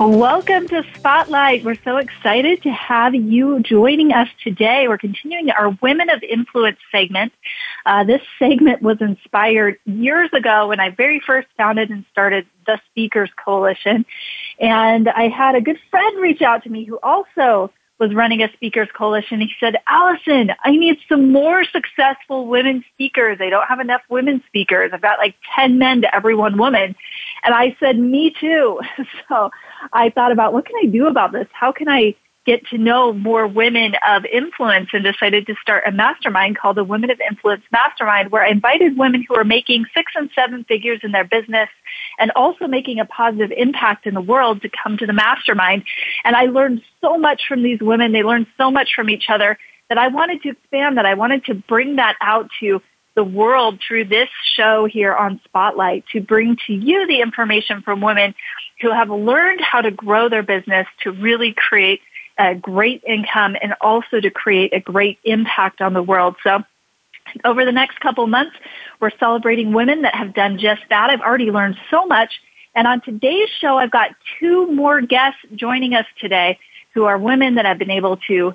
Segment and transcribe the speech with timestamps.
[0.00, 1.62] Welcome to Spotlight.
[1.64, 4.88] We're so excited to have you joining us today.
[4.88, 7.32] We're continuing our Women of Influence segment.
[7.86, 12.80] Uh, this segment was inspired years ago when I very first founded and started the
[12.90, 14.04] Speakers Coalition.
[14.58, 17.70] And I had a good friend reach out to me who also
[18.00, 19.40] was running a speakers coalition.
[19.40, 23.38] He said, Allison, I need some more successful women speakers.
[23.40, 24.90] I don't have enough women speakers.
[24.92, 26.96] I've got like 10 men to every one woman.
[27.44, 28.80] And I said, me too.
[29.28, 29.50] So
[29.92, 31.46] I thought about what can I do about this?
[31.52, 35.92] How can I get to know more women of influence and decided to start a
[35.92, 40.12] mastermind called the Women of Influence Mastermind where I invited women who are making six
[40.14, 41.68] and seven figures in their business
[42.18, 45.84] and also making a positive impact in the world to come to the mastermind.
[46.24, 48.12] And I learned so much from these women.
[48.12, 49.58] They learned so much from each other
[49.88, 51.06] that I wanted to expand that.
[51.06, 52.82] I wanted to bring that out to
[53.14, 58.00] the world through this show here on Spotlight to bring to you the information from
[58.00, 58.34] women
[58.80, 62.00] who have learned how to grow their business to really create
[62.38, 66.34] a great income and also to create a great impact on the world.
[66.42, 66.64] So
[67.44, 68.56] over the next couple months,
[69.00, 71.10] we're celebrating women that have done just that.
[71.10, 72.40] I've already learned so much.
[72.74, 76.58] And on today's show, I've got two more guests joining us today
[76.94, 78.54] who are women that have been able to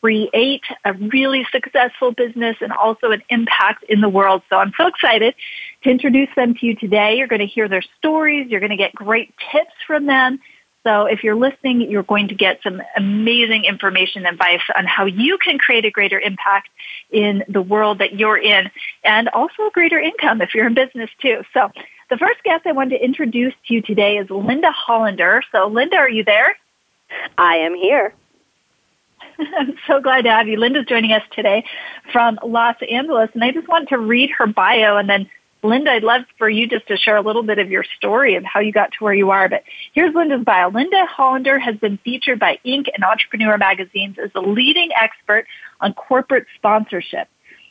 [0.00, 4.42] create a really successful business and also an impact in the world.
[4.48, 5.34] So I'm so excited
[5.82, 7.18] to introduce them to you today.
[7.18, 8.48] You're going to hear their stories.
[8.48, 10.40] You're going to get great tips from them.
[10.84, 15.06] So if you're listening, you're going to get some amazing information and advice on how
[15.06, 16.68] you can create a greater impact
[17.10, 18.70] in the world that you're in
[19.02, 21.42] and also a greater income if you're in business too.
[21.54, 21.70] So
[22.10, 25.42] the first guest I wanted to introduce to you today is Linda Hollander.
[25.50, 26.54] So Linda, are you there?
[27.38, 28.14] I am here.
[29.38, 30.58] I'm so glad to have you.
[30.58, 31.64] Linda's joining us today
[32.12, 35.28] from Los Angeles, and I just want to read her bio and then
[35.64, 38.44] Linda, I'd love for you just to share a little bit of your story of
[38.44, 39.48] how you got to where you are.
[39.48, 39.64] But
[39.94, 40.68] here's Linda's bio.
[40.68, 42.88] Linda Hollander has been featured by Inc.
[42.94, 45.46] and Entrepreneur magazines as a leading expert
[45.80, 47.28] on corporate sponsorship.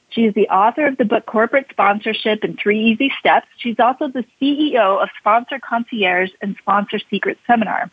[0.09, 3.47] She is the author of the book Corporate Sponsorship in Three Easy Steps.
[3.57, 7.91] She's also the CEO of Sponsor Concierge and Sponsor Secret Seminar.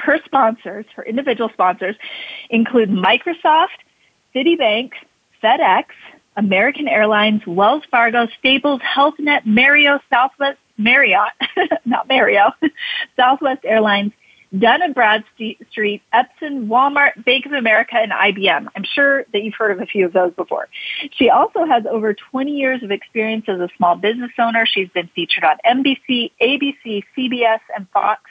[0.00, 1.96] Her sponsors, her individual sponsors,
[2.48, 3.80] include Microsoft,
[4.34, 4.92] Citibank,
[5.42, 5.84] FedEx,
[6.36, 11.32] American Airlines, Wells Fargo, Staples, Health Net, Marriott, Southwest, Marriott,
[11.84, 12.54] not Marriott,
[13.16, 14.12] Southwest Airlines,
[14.58, 18.66] Dun Bradstreet, Epson, Walmart, Bank of America, and IBM.
[18.74, 20.68] I'm sure that you've heard of a few of those before.
[21.12, 24.66] She also has over 20 years of experience as a small business owner.
[24.66, 28.22] She's been featured on NBC, ABC, CBS, and Fox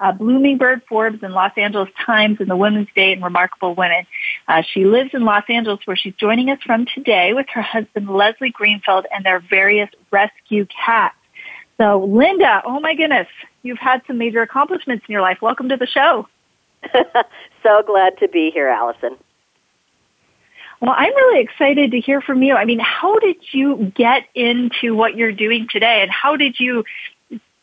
[0.00, 4.06] uh, Blooming Bird, Forbes, and Los Angeles Times in the Woman's Day and Remarkable Women.
[4.48, 8.08] Uh, she lives in Los Angeles where she's joining us from today with her husband
[8.08, 11.16] Leslie Greenfield and their various rescue cats.
[11.78, 13.28] So Linda, oh my goodness,
[13.62, 15.38] you've had some major accomplishments in your life.
[15.42, 16.28] Welcome to the show.
[17.62, 19.16] so glad to be here, Allison.
[20.80, 22.54] Well, I'm really excited to hear from you.
[22.54, 26.84] I mean, how did you get into what you're doing today and how did you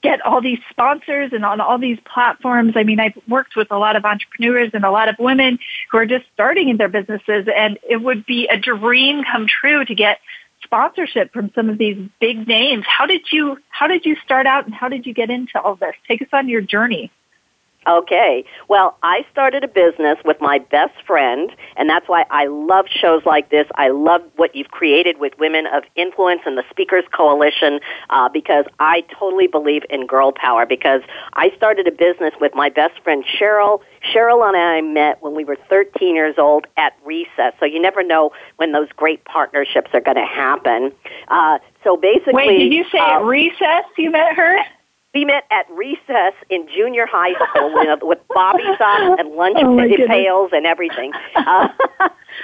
[0.04, 2.74] get all these sponsors and on all these platforms.
[2.76, 5.58] I mean, I've worked with a lot of entrepreneurs and a lot of women
[5.90, 9.84] who are just starting in their businesses and it would be a dream come true
[9.86, 10.20] to get
[10.62, 12.86] sponsorship from some of these big names.
[12.88, 15.76] How did you, how did you start out and how did you get into all
[15.76, 15.96] this?
[16.08, 17.12] Take us on your journey.
[17.88, 18.46] Okay.
[18.68, 23.26] Well, I started a business with my best friend, and that's why I love shows
[23.26, 23.68] like this.
[23.76, 27.80] I love what you've created with Women of Influence and the Speakers Coalition
[28.10, 30.66] uh, because I totally believe in girl power.
[30.66, 31.02] Because
[31.34, 33.82] I started a business with my best friend Cheryl.
[34.14, 38.04] Cheryl and I met when we were 13 years old at recess, so you never
[38.04, 40.92] know when those great partnerships are going to happen.
[41.30, 44.58] Uh, so basically, wait, did you say uh, at recess you met her?
[45.14, 50.08] We met at recess in junior high school with, with bobby socks and lunch oh
[50.08, 51.14] pails and everything.
[51.36, 51.68] Uh,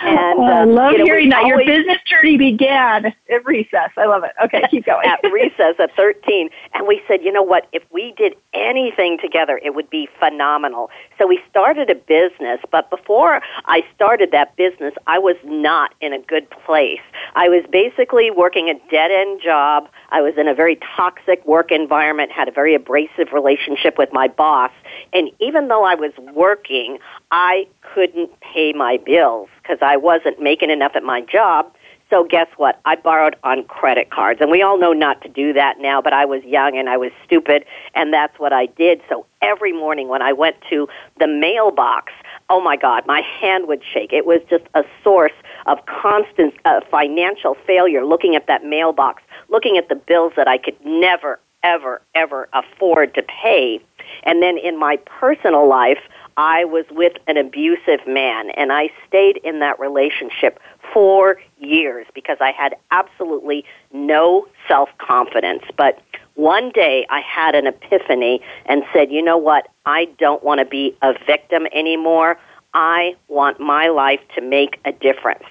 [0.02, 1.46] and oh, I uh, love you know, hearing that.
[1.46, 3.90] Your business journey began at recess.
[3.98, 4.32] I love it.
[4.44, 5.08] Okay, keep going.
[5.08, 6.50] at recess at 13.
[6.74, 7.68] And we said, you know what?
[7.74, 10.90] If we did anything together, it would be phenomenal.
[11.18, 12.60] So we started a business.
[12.72, 17.02] But before I started that business, I was not in a good place.
[17.36, 19.90] I was basically working a dead end job.
[20.12, 24.28] I was in a very toxic work environment, had a very abrasive relationship with my
[24.28, 24.72] boss.
[25.14, 27.00] And even though I was working,
[27.32, 31.72] I couldn't pay my bills because I wasn't making enough at my job.
[32.10, 32.80] So guess what?
[32.86, 34.42] I borrowed on credit cards.
[34.42, 36.98] And we all know not to do that now, but I was young and I
[36.98, 39.02] was stupid and that's what I did.
[39.08, 40.88] So every morning when I went to
[41.20, 42.12] the mailbox,
[42.50, 44.12] oh my God, my hand would shake.
[44.12, 45.34] It was just a source
[45.68, 50.58] of constant uh, financial failure looking at that mailbox, looking at the bills that I
[50.58, 53.80] could never, ever, ever afford to pay.
[54.24, 56.00] And then in my personal life,
[56.38, 60.60] I was with an abusive man and I stayed in that relationship
[60.94, 65.64] for years because I had absolutely no self-confidence.
[65.78, 66.02] But
[66.36, 69.68] one day I had an epiphany and said, you know what?
[69.86, 72.40] I don't want to be a victim anymore.
[72.74, 75.44] I want my life to make a difference.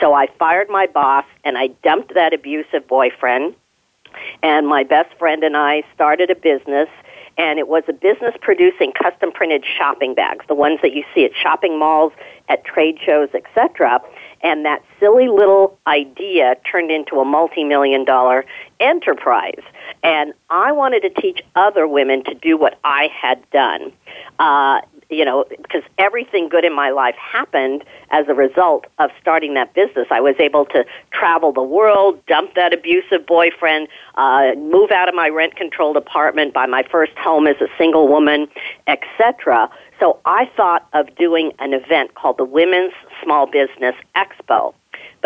[0.00, 3.54] So I fired my boss and I dumped that abusive boyfriend.
[4.42, 6.88] And my best friend and I started a business
[7.38, 11.24] and it was a business producing custom printed shopping bags, the ones that you see
[11.24, 12.12] at shopping malls,
[12.48, 14.00] at trade shows, etc.
[14.42, 18.44] And that silly little idea turned into a multi-million dollar
[18.80, 19.62] enterprise.
[20.02, 23.92] And I wanted to teach other women to do what I had done.
[24.40, 29.54] Uh, you know, because everything good in my life happened as a result of starting
[29.54, 30.06] that business.
[30.10, 35.14] I was able to travel the world, dump that abusive boyfriend, uh, move out of
[35.14, 38.48] my rent controlled apartment, buy my first home as a single woman,
[38.86, 39.70] etc.
[39.98, 44.74] So I thought of doing an event called the Women's Small Business Expo.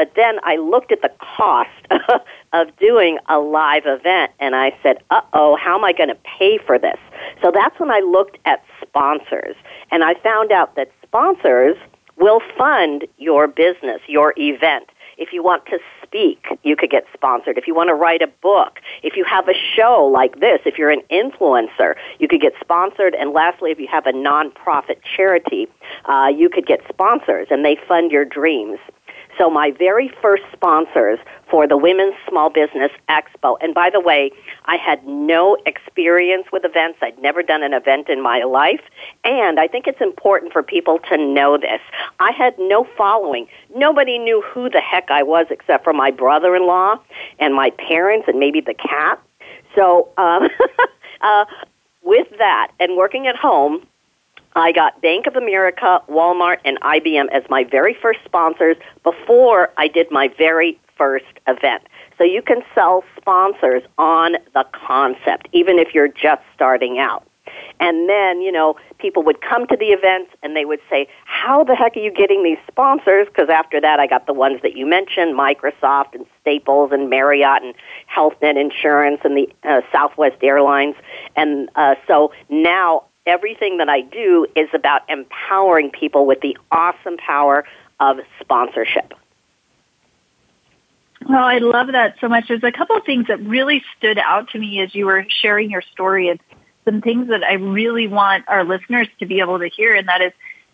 [0.03, 1.71] But then I looked at the cost
[2.53, 6.19] of doing a live event and I said, uh oh, how am I going to
[6.25, 6.99] pay for this?
[7.41, 9.55] So that's when I looked at sponsors.
[9.93, 11.77] And I found out that sponsors
[12.17, 14.89] will fund your business, your event.
[15.19, 17.57] If you want to speak, you could get sponsored.
[17.57, 20.79] If you want to write a book, if you have a show like this, if
[20.79, 23.15] you're an influencer, you could get sponsored.
[23.15, 25.69] And lastly, if you have a nonprofit charity,
[26.07, 28.81] uh, you could get sponsors and they fund your dreams.
[29.39, 31.19] So my very first sponsors
[31.51, 34.31] for the Women's Small Business Expo, and by the way,
[34.67, 36.99] I had no experience with events.
[37.03, 38.83] I'd never done an event in my life.
[39.25, 41.81] And I think it's important for people to know this.
[42.21, 43.47] I had no following.
[43.75, 46.99] Nobody knew who the heck I was except for my brother-in-law
[47.39, 49.21] and my parents and maybe the cat.
[49.75, 50.49] So, um,
[51.21, 51.45] uh,
[52.03, 53.87] with that and working at home,
[54.55, 59.89] I got Bank of America, Walmart, and IBM as my very first sponsors before I
[59.89, 61.83] did my very first event.
[62.19, 67.27] So you can sell sponsors on the concept, even if you're just starting out.
[67.81, 71.65] And then, you know, people would come to the events and they would say, How
[71.65, 73.27] the heck are you getting these sponsors?
[73.27, 77.63] Because after that, I got the ones that you mentioned Microsoft and Staples and Marriott
[77.63, 77.75] and
[78.15, 80.95] HealthNet Insurance and the uh, Southwest Airlines.
[81.35, 87.17] And uh, so now everything that I do is about empowering people with the awesome
[87.17, 87.65] power
[88.01, 89.15] of sponsorship.
[91.29, 92.49] Well, I love that so much.
[92.49, 95.71] There's a couple of things that really stood out to me as you were sharing
[95.71, 96.41] your story and
[96.85, 100.21] some things that I really want our listeners to be able to hear and that
[100.21, 100.33] is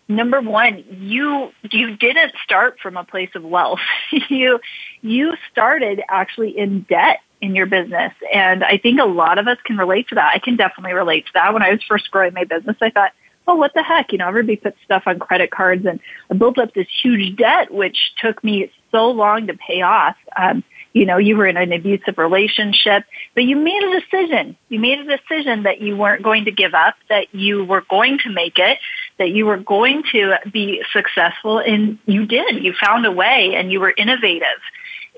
[0.09, 3.79] number one, you you didn't start from a place of wealth.
[4.29, 4.59] you
[5.01, 8.13] you started actually in debt in your business.
[8.33, 10.31] And I think a lot of us can relate to that.
[10.33, 11.53] I can definitely relate to that.
[11.53, 13.11] When I was first growing my business, I thought,
[13.47, 14.11] oh, what the heck?
[14.11, 15.99] You know, everybody puts stuff on credit cards and
[16.29, 20.15] I built up this huge debt, which took me so long to pay off.
[20.37, 20.63] Um,
[20.93, 24.57] you know, you were in an abusive relationship, but you made a decision.
[24.69, 28.19] You made a decision that you weren't going to give up, that you were going
[28.19, 28.79] to make it,
[29.19, 32.63] that you were going to be successful, and you did.
[32.63, 34.59] You found a way and you were innovative.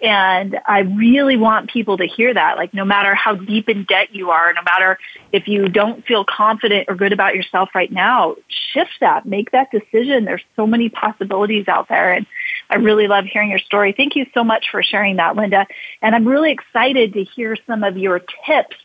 [0.01, 2.57] And I really want people to hear that.
[2.57, 4.97] Like no matter how deep in debt you are, no matter
[5.31, 8.35] if you don't feel confident or good about yourself right now,
[8.73, 10.25] shift that, make that decision.
[10.25, 12.13] There's so many possibilities out there.
[12.13, 12.25] And
[12.69, 13.93] I really love hearing your story.
[13.95, 15.67] Thank you so much for sharing that, Linda.
[16.01, 18.77] And I'm really excited to hear some of your tips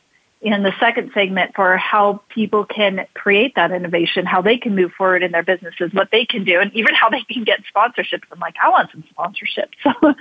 [0.43, 4.93] in the second segment for how people can create that innovation, how they can move
[4.93, 8.23] forward in their businesses, what they can do, and even how they can get sponsorships.
[8.31, 9.73] I'm like, I want some sponsorships.
[9.83, 10.14] So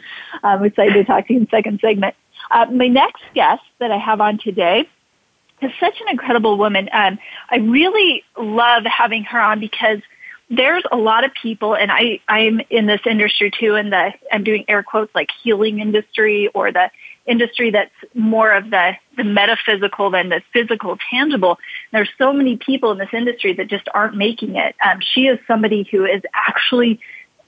[0.44, 2.16] I'm excited to talk to you in the second segment.
[2.50, 4.88] Uh, my next guest that I have on today
[5.62, 6.90] is such an incredible woman.
[6.94, 7.20] Um,
[7.50, 10.00] I really love having her on because
[10.50, 14.44] there's a lot of people, and I, I'm in this industry too, in the, I'm
[14.44, 16.92] doing air quotes like healing industry or the
[17.26, 21.58] industry that's more of the, the metaphysical than the physical, tangible.
[21.92, 24.76] There's so many people in this industry that just aren't making it.
[24.84, 27.00] Um, she is somebody who is actually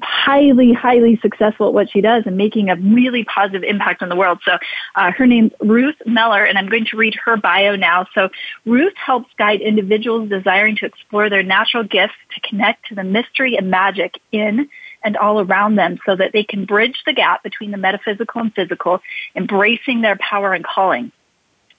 [0.01, 4.15] highly, highly successful at what she does and making a really positive impact on the
[4.15, 4.39] world.
[4.45, 4.57] So
[4.95, 8.05] uh, her name's Ruth Meller, and I'm going to read her bio now.
[8.13, 8.29] So
[8.65, 13.57] Ruth helps guide individuals desiring to explore their natural gifts to connect to the mystery
[13.57, 14.69] and magic in
[15.03, 18.53] and all around them so that they can bridge the gap between the metaphysical and
[18.53, 18.99] physical,
[19.35, 21.11] embracing their power and calling.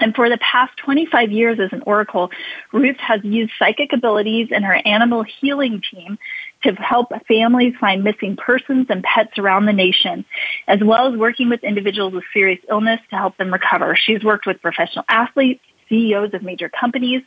[0.00, 2.30] And for the past 25 years as an oracle,
[2.72, 6.18] Ruth has used psychic abilities in her animal healing team
[6.62, 10.24] to help families find missing persons and pets around the nation,
[10.66, 13.96] as well as working with individuals with serious illness to help them recover.
[13.96, 17.22] She's worked with professional athletes, CEOs of major companies,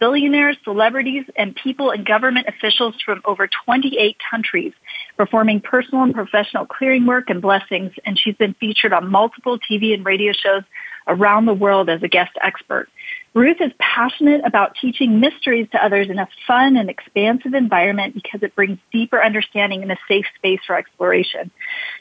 [0.00, 4.72] billionaires, celebrities, and people and government officials from over 28 countries,
[5.16, 7.92] performing personal and professional clearing work and blessings.
[8.04, 10.62] And she's been featured on multiple TV and radio shows
[11.06, 12.88] around the world as a guest expert.
[13.36, 18.42] Ruth is passionate about teaching mysteries to others in a fun and expansive environment because
[18.42, 21.50] it brings deeper understanding and a safe space for exploration.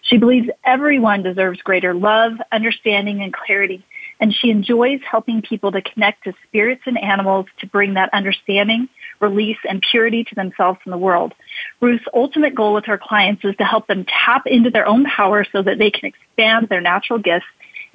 [0.01, 3.83] She believes everyone deserves greater love, understanding, and clarity,
[4.21, 8.87] and she enjoys helping people to connect to spirits and animals to bring that understanding,
[9.19, 11.33] release, and purity to themselves and the world.
[11.81, 15.45] Ruth's ultimate goal with her clients is to help them tap into their own power
[15.51, 17.45] so that they can expand their natural gifts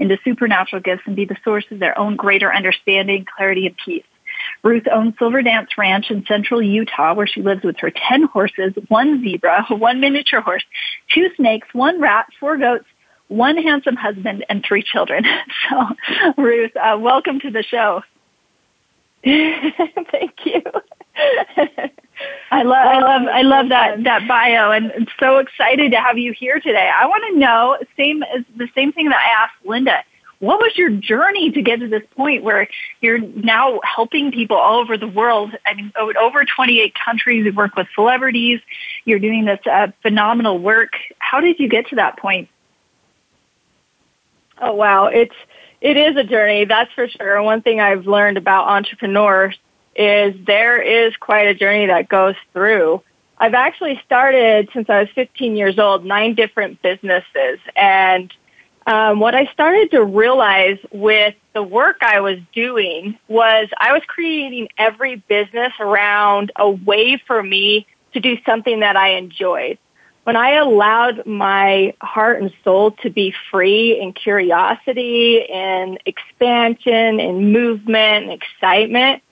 [0.00, 4.04] into supernatural gifts and be the source of their own greater understanding, clarity, and peace.
[4.62, 8.72] Ruth owns Silver Dance Ranch in central Utah where she lives with her 10 horses,
[8.88, 10.64] one zebra, one miniature horse,
[11.14, 12.86] two snakes, one rat, four goats,
[13.28, 15.24] one handsome husband, and three children.
[15.68, 18.02] So, Ruth, uh, welcome to the show.
[19.24, 20.62] Thank you.
[22.50, 26.18] I love, I love, I love that that bio, and I'm so excited to have
[26.18, 26.90] you here today.
[26.94, 30.04] I want to know same as the same thing that I asked Linda.
[30.40, 32.66] What was your journey to get to this point where
[33.02, 35.54] you're now helping people all over the world?
[35.66, 37.44] I mean, over 28 countries.
[37.44, 38.60] You work with celebrities.
[39.04, 40.92] You're doing this uh, phenomenal work.
[41.18, 42.48] How did you get to that point?
[44.60, 45.34] Oh wow, it's
[45.80, 47.42] it is a journey, that's for sure.
[47.42, 49.58] One thing I've learned about entrepreneurs
[49.94, 53.02] is there is quite a journey that goes through.
[53.38, 57.58] I've actually started since I was 15 years old, nine different businesses.
[57.74, 58.32] And
[58.86, 64.02] um, what I started to realize with the work I was doing was I was
[64.06, 69.78] creating every business around a way for me to do something that I enjoyed.
[70.24, 77.52] When I allowed my heart and soul to be free in curiosity and expansion and
[77.52, 79.22] movement and excitement,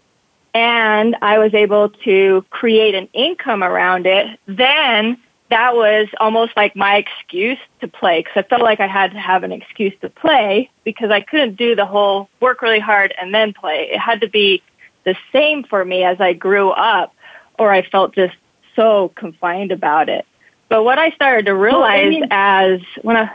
[0.59, 5.17] and I was able to create an income around it, then
[5.51, 9.21] that was almost like my excuse to play because I felt like I had to
[9.21, 13.33] have an excuse to play because I couldn't do the whole work really hard and
[13.33, 13.89] then play.
[13.93, 14.61] It had to be
[15.05, 17.15] the same for me as I grew up
[17.57, 18.35] or I felt just
[18.75, 20.27] so confined about it.
[20.69, 23.31] But what I started to realize well, I mean, as when I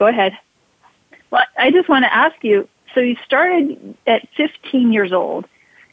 [0.00, 0.36] go ahead.
[1.30, 2.68] Well, I just want to ask you.
[2.92, 5.46] So you started at 15 years old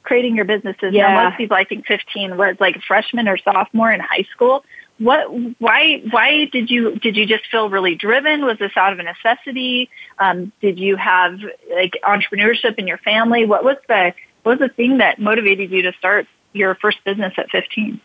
[0.03, 0.93] creating your businesses.
[0.93, 1.13] Yeah.
[1.13, 4.63] Now, most people, I think 15 was like a freshman or sophomore in high school.
[4.99, 5.27] What,
[5.59, 8.45] why, why did you, did you just feel really driven?
[8.45, 9.89] Was this out of a necessity?
[10.19, 11.39] Um, did you have
[11.73, 13.45] like entrepreneurship in your family?
[13.45, 17.33] What was the, what was the thing that motivated you to start your first business
[17.37, 17.99] at 15?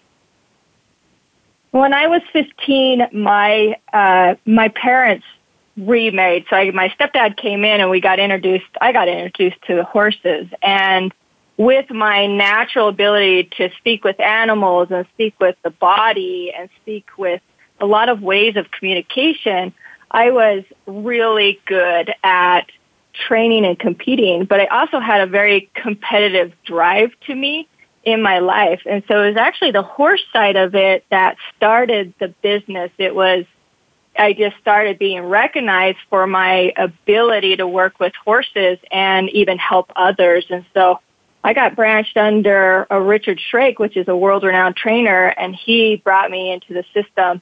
[1.71, 5.27] When I was 15, my, uh, my parents
[5.77, 6.47] remade.
[6.49, 9.85] So I, my stepdad came in and we got introduced, I got introduced to the
[9.85, 11.13] horses and
[11.59, 17.07] with my natural ability to speak with animals and speak with the body and speak
[17.19, 17.43] with
[17.81, 19.75] a lot of ways of communication,
[20.11, 22.71] I was really good at
[23.13, 27.69] training and competing, but I also had a very competitive drive to me
[28.05, 28.83] in my life.
[28.87, 32.93] And so it was actually the horse side of it that started the business.
[32.99, 33.45] It was,
[34.17, 39.91] I just started being recognized for my ability to work with horses and even help
[39.97, 40.47] others.
[40.49, 41.01] And so
[41.45, 45.97] I got branched under a Richard Shrake, which is a world renowned trainer, and he
[45.97, 47.41] brought me into the system.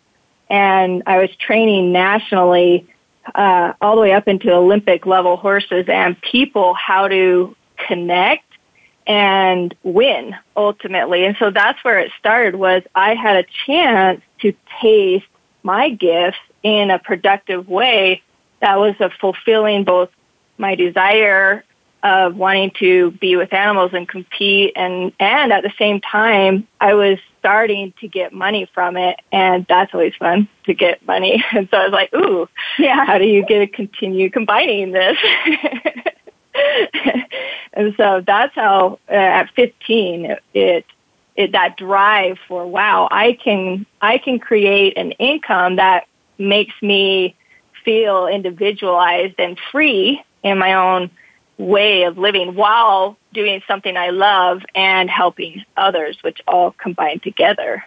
[0.48, 2.86] And I was training nationally,
[3.34, 8.44] uh, all the way up into Olympic level horses and people how to connect
[9.06, 11.24] and win ultimately.
[11.24, 15.26] And so that's where it started was I had a chance to taste
[15.62, 18.22] my gifts in a productive way
[18.60, 20.10] that was fulfilling both
[20.58, 21.64] my desire
[22.06, 26.94] of wanting to be with animals and compete and and at the same time I
[26.94, 31.44] was starting to get money from it and that's always fun to get money.
[31.52, 32.48] And so I was like ooh
[32.78, 33.04] yeah.
[33.04, 35.18] how do you get to continue combining this?
[37.74, 40.86] And so that's how uh, at 15 it, it
[41.34, 46.06] it that drive for wow I can I can create an income that
[46.38, 47.34] makes me
[47.84, 51.10] feel individualized and free in my own
[51.58, 57.84] way of living while doing something I love and helping others, which all combine together.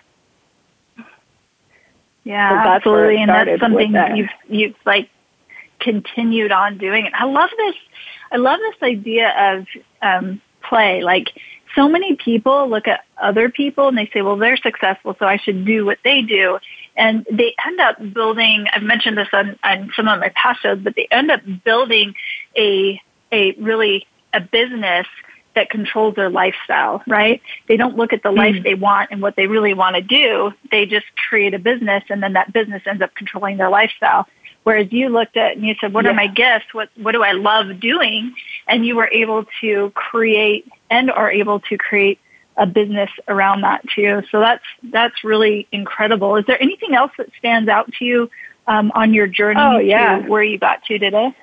[2.24, 4.18] Yeah, so absolutely, and that's something that.
[4.18, 5.10] you've you've like
[5.80, 7.06] continued on doing.
[7.06, 7.76] And I love this.
[8.32, 9.68] I love this idea of
[10.02, 11.02] um, play.
[11.02, 11.30] Like
[11.76, 15.38] so many people look at other people and they say, well, they're successful, so I
[15.38, 16.60] should do what they do.
[16.96, 20.80] And they end up building, I've mentioned this on, on some of my past shows,
[20.80, 22.16] but they end up building
[22.58, 25.08] a, a really, a business
[25.56, 27.42] that controls their lifestyle, right?
[27.68, 28.64] They don't look at the life mm.
[28.64, 30.54] they want and what they really want to do.
[30.72, 34.28] They just create a business and then that business ends up controlling their lifestyle.
[34.64, 36.12] Whereas you looked at and you said, what yeah.
[36.12, 36.74] are my gifts?
[36.74, 38.36] What, what do I love doing?
[38.68, 42.20] And you were able to create and are able to create
[42.56, 44.22] a business around that too.
[44.32, 46.36] So that's, that's really incredible.
[46.36, 48.30] Is there anything else that stands out to you
[48.68, 50.28] um, on your journey oh, yeah.
[50.28, 51.34] where you got to today?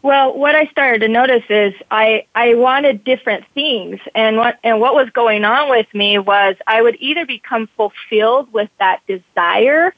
[0.00, 4.80] Well, what I started to notice is I, I wanted different things and what, and
[4.80, 9.92] what was going on with me was I would either become fulfilled with that desire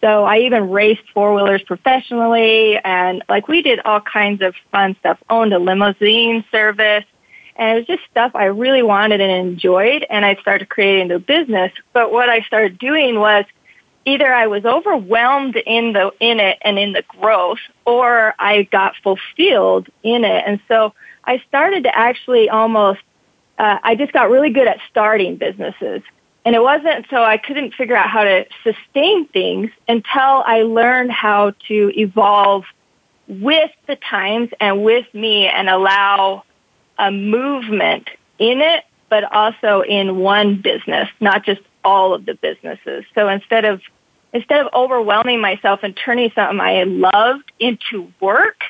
[0.00, 4.96] so I even raced four wheelers professionally and like we did all kinds of fun
[5.00, 7.04] stuff, owned a limousine service.
[7.56, 11.18] And it was just stuff I really wanted and enjoyed and I started creating the
[11.18, 11.72] business.
[11.92, 13.44] But what I started doing was
[14.04, 18.94] either I was overwhelmed in the in it and in the growth or I got
[19.02, 20.44] fulfilled in it.
[20.46, 23.00] And so I started to actually almost
[23.58, 26.02] uh, I just got really good at starting businesses.
[26.46, 31.12] And it wasn't so I couldn't figure out how to sustain things until I learned
[31.12, 32.64] how to evolve
[33.28, 36.44] with the times and with me and allow
[36.98, 43.04] a movement in it, but also in one business, not just all of the businesses.
[43.14, 43.80] So instead of
[44.32, 48.62] instead of overwhelming myself and turning something I loved into work,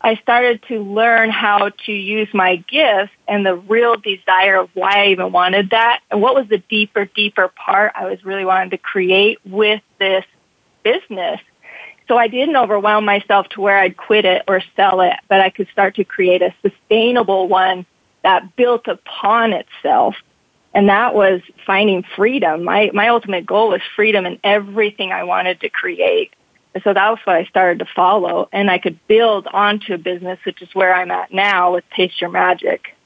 [0.00, 5.04] I started to learn how to use my gifts and the real desire of why
[5.04, 8.70] I even wanted that and what was the deeper, deeper part I was really wanting
[8.70, 10.24] to create with this
[10.82, 11.40] business.
[12.08, 15.50] So I didn't overwhelm myself to where I'd quit it or sell it, but I
[15.50, 17.86] could start to create a sustainable one
[18.22, 20.16] that built upon itself.
[20.74, 22.64] And that was finding freedom.
[22.64, 26.32] My, my ultimate goal was freedom in everything I wanted to create.
[26.82, 30.38] So that was what I started to follow, and I could build onto a business,
[30.46, 32.96] which is where I'm at now with Taste Your Magic.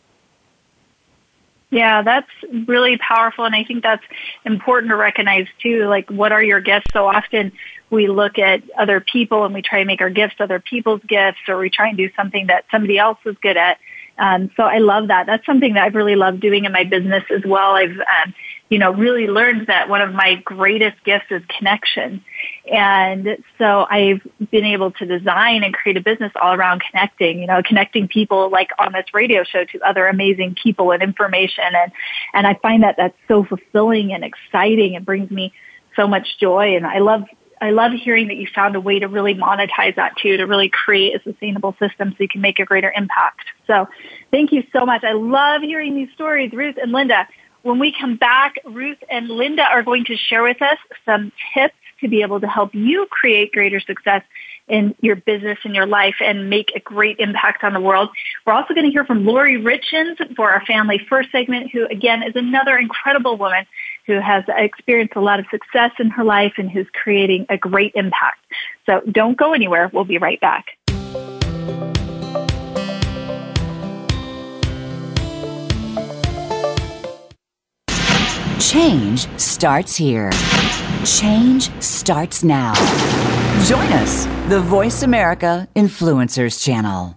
[1.71, 2.31] Yeah, that's
[2.69, 4.05] really powerful, and I think that's
[4.45, 5.87] important to recognize too.
[5.89, 6.87] Like, what are your gifts?
[6.93, 7.51] So often
[7.91, 11.41] we look at other people and we try to make our gifts other people's gifts,
[11.49, 13.79] or we try and do something that somebody else is good at.
[14.19, 15.27] Um, so I love that.
[15.27, 17.75] That's something that I've really loved doing in my business as well.
[17.75, 18.35] I've, um,
[18.69, 22.25] you know, really learned that one of my greatest gifts is connection.
[22.71, 27.47] And so I've been able to design and create a business all around connecting, you
[27.47, 31.65] know, connecting people like on this radio show to other amazing people and information.
[31.65, 31.93] And,
[32.33, 34.95] and I find that that's so fulfilling and exciting.
[34.95, 35.53] It brings me
[35.95, 36.75] so much joy.
[36.75, 37.25] And I love
[37.61, 40.69] I love hearing that you found a way to really monetize that too, to really
[40.69, 43.47] create a sustainable system so you can make a greater impact.
[43.67, 43.89] So
[44.31, 45.05] thank you so much.
[45.05, 47.27] I love hearing these stories, Ruth and Linda.
[47.63, 51.75] When we come back, Ruth and Linda are going to share with us some tips
[52.01, 54.23] to be able to help you create greater success
[54.69, 58.11] in your business and your life and make a great impact on the world.
[58.45, 62.23] We're also going to hear from Lori Richins for our Family First segment, who again
[62.23, 63.65] is another incredible woman
[64.07, 67.93] who has experienced a lot of success in her life and who's creating a great
[67.95, 68.39] impact.
[68.87, 69.91] So don't go anywhere.
[69.93, 70.67] We'll be right back.
[78.61, 80.31] Change starts here.
[81.05, 82.75] Change starts now.
[83.65, 87.17] Join us, the Voice America Influencers Channel.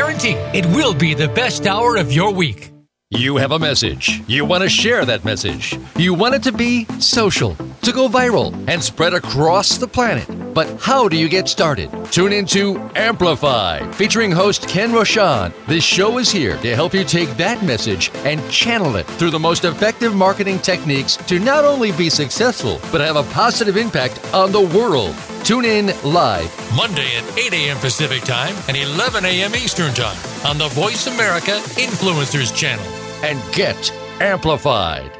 [0.00, 2.70] guarantee it will be the best hour of your week.
[3.10, 4.22] You have a message.
[4.26, 5.78] You want to share that message.
[5.96, 10.26] You want it to be social, to go viral, and spread across the planet.
[10.54, 11.90] But how do you get started?
[12.10, 15.52] Tune into Amplify, featuring host Ken Rochon.
[15.66, 19.38] This show is here to help you take that message and channel it through the
[19.38, 24.50] most effective marketing techniques to not only be successful, but have a positive impact on
[24.52, 25.14] the world.
[25.44, 27.76] Tune in live Monday at 8 a.m.
[27.78, 29.54] Pacific Time and 11 a.m.
[29.54, 32.84] Eastern Time on the Voice America Influencers channel
[33.22, 35.19] and get amplified.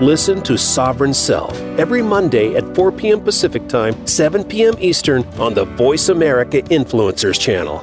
[0.00, 3.18] Listen to Sovereign Self every Monday at 4 p.m.
[3.18, 4.74] Pacific Time, 7 p.m.
[4.78, 7.82] Eastern on the Voice America Influencers channel.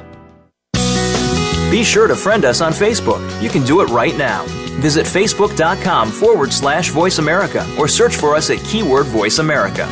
[1.72, 3.42] Be sure to friend us on Facebook.
[3.42, 4.44] You can do it right now.
[4.78, 9.88] Visit facebook.com forward slash voice America or search for us at keyword voice America.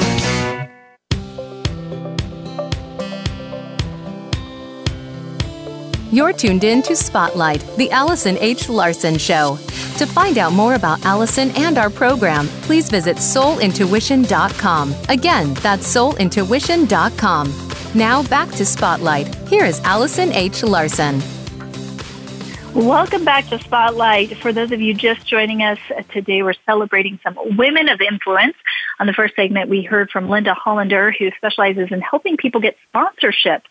[6.13, 8.69] You're tuned in to Spotlight, the Allison H.
[8.69, 9.57] Larson Show.
[9.97, 14.95] To find out more about Allison and our program, please visit soulintuition.com.
[15.09, 17.55] Again, that's soulintuition.com.
[17.95, 19.35] Now back to Spotlight.
[19.49, 20.63] Here is Allison H.
[20.63, 21.23] Larson.
[22.75, 24.37] Welcome back to Spotlight.
[24.37, 28.57] For those of you just joining us uh, today, we're celebrating some women of influence.
[29.01, 32.77] On the first segment, we heard from Linda Hollander, who specializes in helping people get
[32.95, 33.63] sponsorships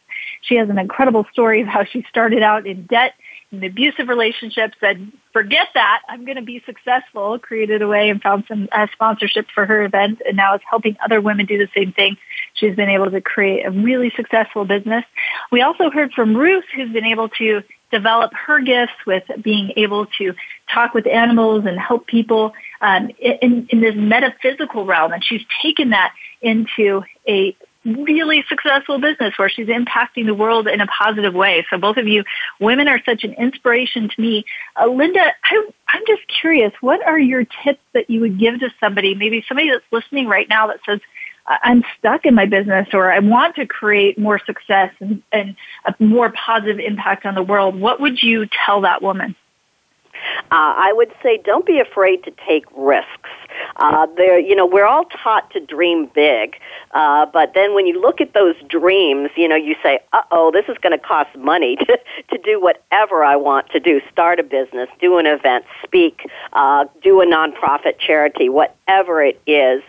[0.42, 3.14] she has an incredible story of how she started out in debt
[3.52, 8.22] in abusive relationships, said, forget that, I'm going to be successful, created a way and
[8.22, 11.68] found some uh, sponsorship for her event, and now is helping other women do the
[11.76, 12.16] same thing.
[12.54, 15.04] She's been able to create a really successful business.
[15.52, 20.06] We also heard from Ruth, who's been able to develop her gifts with being able
[20.18, 20.34] to
[20.74, 25.90] talk with animals and help people um, in, in this metaphysical realm, and she's taken
[25.90, 31.66] that into a really successful business where she's impacting the world in a positive way.
[31.70, 32.24] So both of you
[32.60, 34.46] women are such an inspiration to me.
[34.80, 38.70] Uh, Linda, I, I'm just curious, what are your tips that you would give to
[38.80, 41.00] somebody, maybe somebody that's listening right now that says,
[41.48, 45.96] I'm stuck in my business or I want to create more success and, and a
[46.00, 47.80] more positive impact on the world.
[47.80, 49.36] What would you tell that woman?
[50.52, 53.30] Uh, I would say don't be afraid to take risks.
[53.78, 56.56] Uh, there, you know, we're all taught to dream big,
[56.92, 60.52] uh, but then when you look at those dreams, you know, you say, "Uh oh,
[60.52, 64.40] this is going to cost money to to do whatever I want to do: start
[64.40, 69.82] a business, do an event, speak, uh, do a nonprofit charity, whatever it is."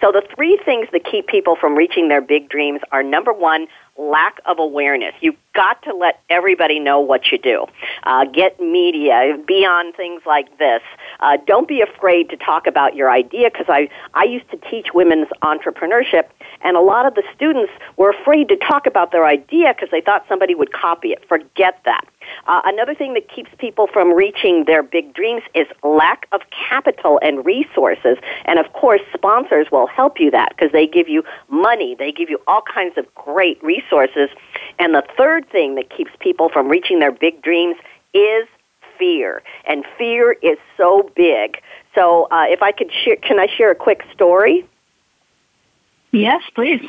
[0.00, 3.66] So the three things that keep people from reaching their big dreams are number one,
[3.98, 5.12] lack of awareness.
[5.20, 7.66] You've got to let everybody know what you do.
[8.04, 10.82] Uh, get media, be on things like this.
[11.20, 14.88] Uh, don't be afraid to talk about your idea because I, I used to teach
[14.94, 16.28] women's entrepreneurship
[16.62, 20.00] and a lot of the students were afraid to talk about their idea because they
[20.00, 21.26] thought somebody would copy it.
[21.28, 22.06] Forget that.
[22.46, 27.18] Uh, another thing that keeps people from reaching their big dreams is lack of capital
[27.22, 28.18] and resources.
[28.44, 32.30] And of course, sponsors will help you that because they give you money, they give
[32.30, 34.28] you all kinds of great resources.
[34.80, 37.76] And the third thing that keeps people from reaching their big dreams
[38.14, 38.48] is
[38.98, 39.42] fear.
[39.66, 41.60] And fear is so big.
[41.94, 44.66] So, uh, if I could share, can I share a quick story?
[46.12, 46.80] Yes, please.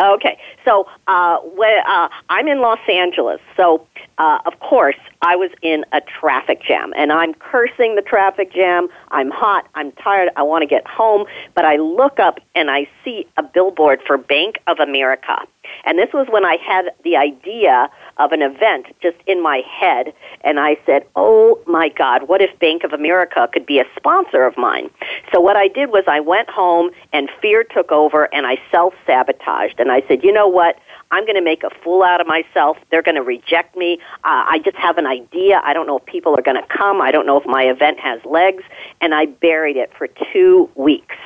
[0.00, 3.84] Okay, so uh, when, uh, I'm in Los Angeles, so
[4.18, 8.86] uh, of course I was in a traffic jam, and I'm cursing the traffic jam.
[9.10, 9.66] I'm hot.
[9.74, 10.30] I'm tired.
[10.36, 14.16] I want to get home, but I look up and I see a billboard for
[14.16, 15.40] Bank of America,
[15.84, 20.12] and this was when I had the idea of an event just in my head,
[20.42, 24.44] and I said, "Oh my God, what if Bank of America could be a sponsor
[24.44, 24.90] of mine?"
[25.32, 28.94] So what I did was I went home, and fear took over, and I self
[29.06, 30.78] sabotaged, and I said, "You know what?
[31.10, 32.76] I'm going to make a fool out of myself.
[32.90, 33.98] They're going to reject me.
[34.24, 35.60] Uh, I just have an idea.
[35.64, 37.00] I don't know if people are going to come.
[37.00, 38.62] I don't know if my event has legs.
[39.00, 41.16] And I buried it for two weeks.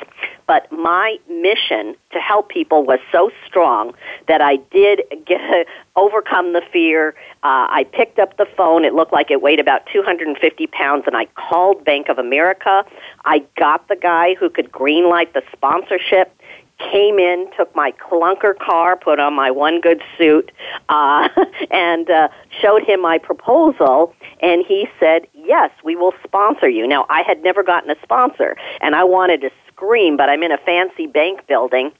[0.52, 3.94] But my mission to help people was so strong
[4.28, 7.14] that I did get, overcome the fear.
[7.42, 8.84] Uh, I picked up the phone.
[8.84, 12.84] It looked like it weighed about 250 pounds, and I called Bank of America.
[13.24, 16.38] I got the guy who could greenlight the sponsorship
[16.90, 20.50] came in, took my clunker car, put on my one good suit,
[20.88, 21.28] uh,
[21.70, 22.28] and uh,
[22.60, 27.42] showed him my proposal, and he said, "Yes, we will sponsor you." Now, I had
[27.42, 29.50] never gotten a sponsor, and I wanted to
[29.82, 31.92] scream, but I'm in a fancy bank building.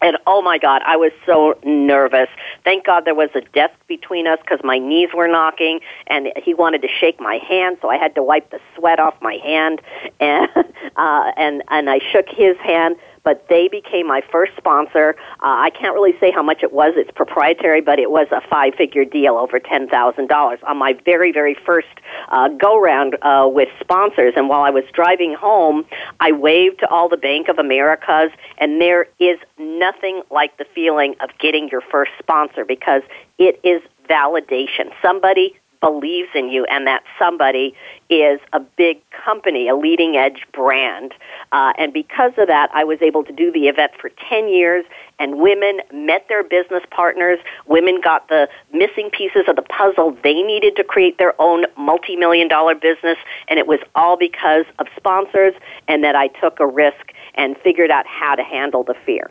[0.00, 2.28] And oh my God, I was so nervous.
[2.62, 6.54] Thank God there was a desk between us because my knees were knocking, and he
[6.54, 9.82] wanted to shake my hand, so I had to wipe the sweat off my hand,
[10.20, 10.48] and
[10.96, 12.94] uh, and and I shook his hand.
[13.28, 15.14] But they became my first sponsor.
[15.40, 16.94] Uh, I can't really say how much it was.
[16.96, 21.88] It's proprietary, but it was a five-figure deal, over $10,000 on my very, very first
[22.30, 24.32] uh, go-round uh, with sponsors.
[24.34, 25.84] And while I was driving home,
[26.20, 31.14] I waved to all the Bank of Americas, and there is nothing like the feeling
[31.20, 33.02] of getting your first sponsor because
[33.36, 34.90] it is validation.
[35.02, 37.74] Somebody believes in you and that somebody
[38.10, 41.12] is a big company, a leading edge brand.
[41.52, 44.84] Uh, and because of that, I was able to do the event for 10 years
[45.18, 47.38] and women met their business partners.
[47.66, 52.48] Women got the missing pieces of the puzzle they needed to create their own multi-million
[52.48, 53.18] dollar business.
[53.48, 55.54] And it was all because of sponsors
[55.86, 59.30] and that I took a risk and figured out how to handle the fear.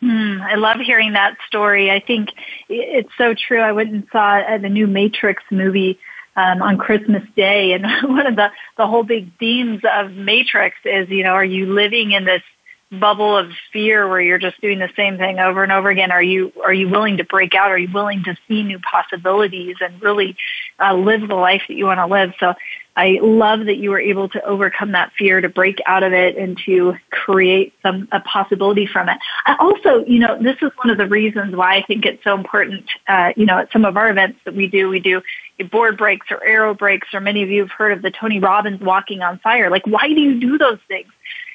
[0.00, 1.90] Hmm, I love hearing that story.
[1.90, 2.28] I think
[2.68, 3.60] it's so true.
[3.60, 5.98] I went and saw uh, the new Matrix movie
[6.36, 11.08] um, on Christmas Day, and one of the the whole big themes of Matrix is,
[11.08, 12.42] you know, are you living in this
[12.90, 16.10] bubble of fear where you're just doing the same thing over and over again?
[16.10, 17.70] Are you are you willing to break out?
[17.70, 20.36] Are you willing to see new possibilities and really
[20.78, 22.32] uh, live the life that you want to live?
[22.40, 22.54] So
[22.96, 26.36] I love that you were able to overcome that fear, to break out of it,
[26.36, 29.18] and to create some a possibility from it.
[29.46, 32.34] I also, you know, this is one of the reasons why I think it's so
[32.34, 32.86] important.
[33.06, 35.22] Uh, you know, at some of our events that we do, we do
[35.70, 38.80] board breaks or arrow breaks, or many of you have heard of the Tony Robbins
[38.80, 39.70] walking on fire.
[39.70, 41.08] Like, why do you do those things?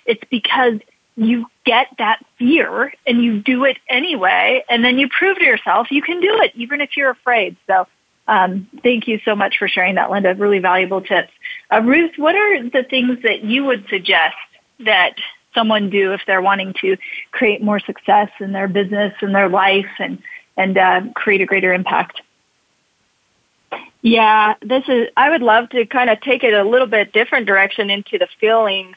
[0.06, 0.80] It's because
[1.16, 5.92] you get that fear and you do it anyway, and then you prove to yourself
[5.92, 7.56] you can do it, even if you're afraid.
[7.68, 7.88] So
[8.28, 10.34] um, thank you so much for sharing that, Linda.
[10.34, 11.32] Really valuable tips.
[11.72, 14.36] Uh, Ruth, what are the things that you would suggest
[14.80, 15.16] that
[15.54, 16.98] someone do if they're wanting to
[17.32, 20.20] create more success in their business and their life and
[20.56, 22.22] and uh, create a greater impact?
[24.02, 25.08] Yeah, this is.
[25.16, 28.28] I would love to kind of take it a little bit different direction into the
[28.40, 28.96] feelings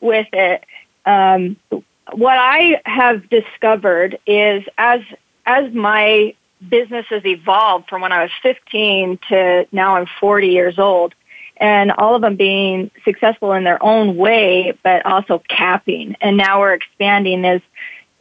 [0.00, 0.64] with it.
[1.06, 1.56] Um,
[2.12, 5.00] what I have discovered is as
[5.46, 6.34] as my
[6.68, 11.14] business has evolved from when I was 15 to now I'm 40 years old
[11.60, 16.16] and all of them being successful in their own way, but also capping.
[16.20, 17.60] And now we're expanding is,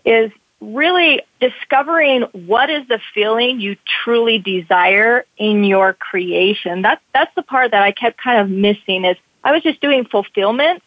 [0.04, 6.82] is really discovering what is the feeling you truly desire in your creation.
[6.82, 10.04] That's, that's the part that I kept kind of missing is I was just doing
[10.04, 10.84] fulfillment.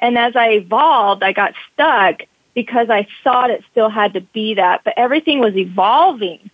[0.00, 2.22] And as I evolved, I got stuck
[2.54, 6.50] because I thought it still had to be that, but everything was evolving.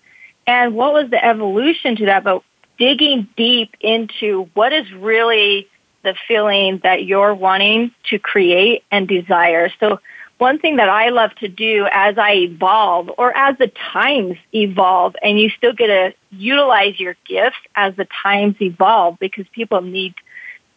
[0.47, 2.25] And what was the evolution to that?
[2.25, 2.43] But
[2.79, 5.69] digging deep into what is really
[6.03, 9.71] the feeling that you're wanting to create and desire.
[9.81, 10.01] So
[10.39, 15.17] one thing that I love to do as I evolve or as the times evolve
[15.23, 20.15] and you still get to utilize your gifts as the times evolve because people need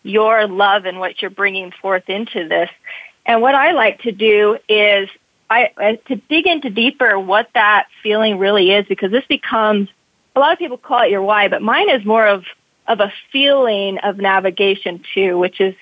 [0.08, 2.70] your love and what you're bringing forth into this.
[3.26, 5.10] And what I like to do is
[5.50, 9.90] I, to dig into deeper what that feeling really is because this becomes
[10.36, 12.46] a lot of people call it your why, but mine is more of
[12.88, 15.76] of a feeling of navigation too, which is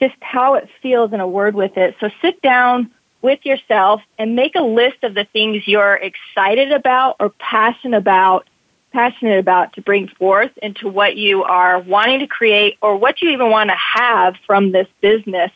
[0.00, 1.96] just how it feels in a word with it.
[1.98, 2.90] So sit down
[3.22, 8.46] with yourself and make a list of the things you're excited about or passionate about
[8.92, 13.30] passionate about to bring forth into what you are wanting to create or what you
[13.30, 15.50] even want to have from this business.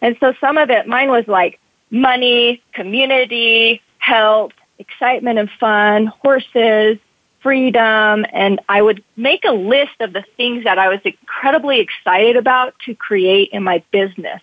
[0.00, 1.58] And so some of it, mine was like
[1.90, 6.98] money, community, health, excitement and fun, horses,
[7.40, 12.36] freedom, and I would make a list of the things that I was incredibly excited
[12.36, 14.40] about to create in my business.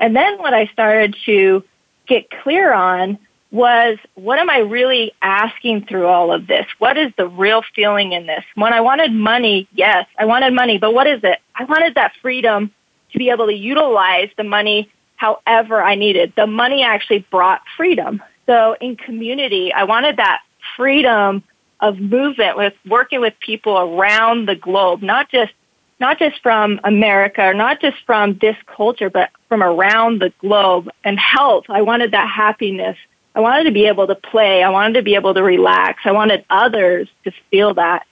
[0.00, 1.64] And then what I started to
[2.06, 3.18] get clear on
[3.50, 6.66] was what am I really asking through all of this?
[6.78, 8.44] What is the real feeling in this?
[8.54, 11.38] When I wanted money, yes, I wanted money, but what is it?
[11.54, 12.72] I wanted that freedom
[13.12, 16.32] to be able to utilize the money however I needed.
[16.36, 18.22] The money actually brought freedom.
[18.46, 20.40] So in community, I wanted that
[20.76, 21.42] freedom
[21.80, 25.52] of movement with working with people around the globe, not just
[25.98, 30.90] not just from America or not just from this culture, but from around the globe.
[31.04, 32.98] And health, I wanted that happiness.
[33.36, 34.62] I wanted to be able to play.
[34.62, 36.00] I wanted to be able to relax.
[36.06, 38.06] I wanted others to feel that.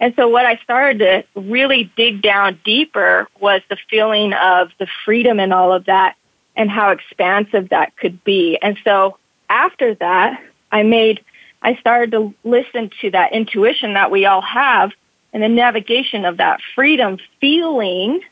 [0.00, 0.98] And so what I started
[1.34, 6.16] to really dig down deeper was the feeling of the freedom and all of that
[6.56, 8.58] and how expansive that could be.
[8.62, 9.18] And so
[9.50, 11.22] after that, I made,
[11.60, 14.92] I started to listen to that intuition that we all have
[15.34, 18.22] and the navigation of that freedom feeling.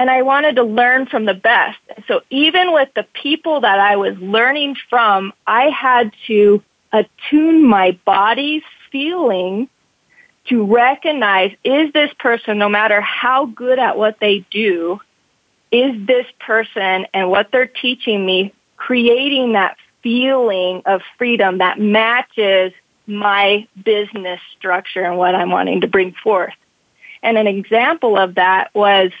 [0.00, 1.78] And I wanted to learn from the best.
[2.08, 7.98] So even with the people that I was learning from, I had to attune my
[8.06, 9.68] body's feeling
[10.48, 15.02] to recognize is this person, no matter how good at what they do,
[15.70, 22.72] is this person and what they're teaching me creating that feeling of freedom that matches
[23.06, 26.54] my business structure and what I'm wanting to bring forth.
[27.22, 29.12] And an example of that was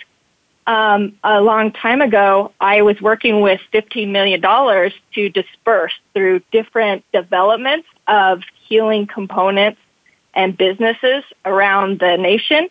[0.70, 7.04] um, a long time ago, I was working with $15 million to disperse through different
[7.12, 9.80] developments of healing components
[10.32, 12.68] and businesses around the nation.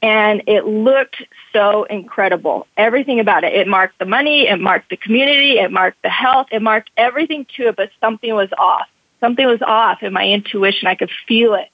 [0.00, 2.66] And it looked so incredible.
[2.78, 3.52] Everything about it.
[3.52, 7.46] It marked the money, it marked the community, it marked the health, it marked everything
[7.56, 8.88] to it, but something was off.
[9.20, 10.88] Something was off in my intuition.
[10.88, 11.68] I could feel it.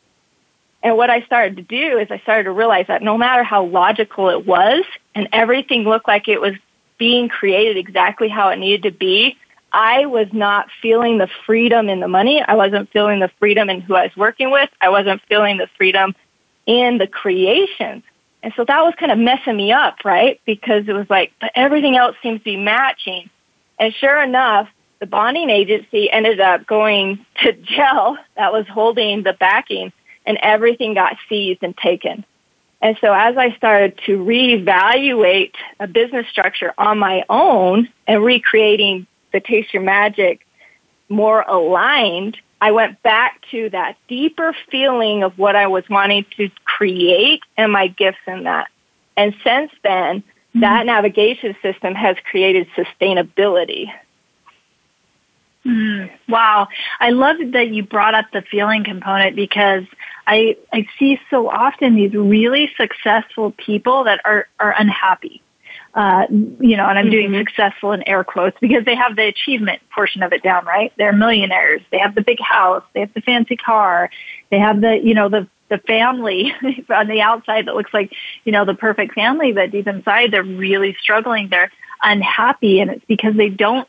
[0.82, 3.64] And what I started to do is I started to realize that no matter how
[3.64, 6.54] logical it was and everything looked like it was
[6.98, 9.36] being created exactly how it needed to be,
[9.72, 12.42] I was not feeling the freedom in the money.
[12.42, 14.70] I wasn't feeling the freedom in who I was working with.
[14.80, 16.14] I wasn't feeling the freedom
[16.66, 18.02] in the creations.
[18.42, 20.40] And so that was kind of messing me up, right?
[20.44, 23.28] Because it was like, but everything else seems to be matching.
[23.78, 24.68] And sure enough,
[25.00, 29.92] the bonding agency ended up going to jail that was holding the backing
[30.28, 32.22] and everything got seized and taken.
[32.80, 39.06] And so as I started to reevaluate a business structure on my own and recreating
[39.32, 40.46] the Taste Your Magic
[41.08, 46.50] more aligned, I went back to that deeper feeling of what I was wanting to
[46.64, 48.68] create and my gifts in that.
[49.16, 50.60] And since then, mm-hmm.
[50.60, 53.90] that navigation system has created sustainability.
[55.68, 56.68] Mm, wow.
[56.98, 59.84] I love that you brought up the feeling component because
[60.26, 65.42] I, I see so often these really successful people that are, are unhappy.
[65.94, 67.32] Uh, you know, and I'm mm-hmm.
[67.32, 70.92] doing successful in air quotes because they have the achievement portion of it down, right?
[70.96, 71.80] They're millionaires.
[71.90, 72.84] They have the big house.
[72.94, 74.10] They have the fancy car.
[74.50, 76.54] They have the, you know, the, the family
[76.88, 78.12] on the outside that looks like,
[78.44, 81.48] you know, the perfect family, but deep inside they're really struggling.
[81.48, 83.88] They're unhappy and it's because they don't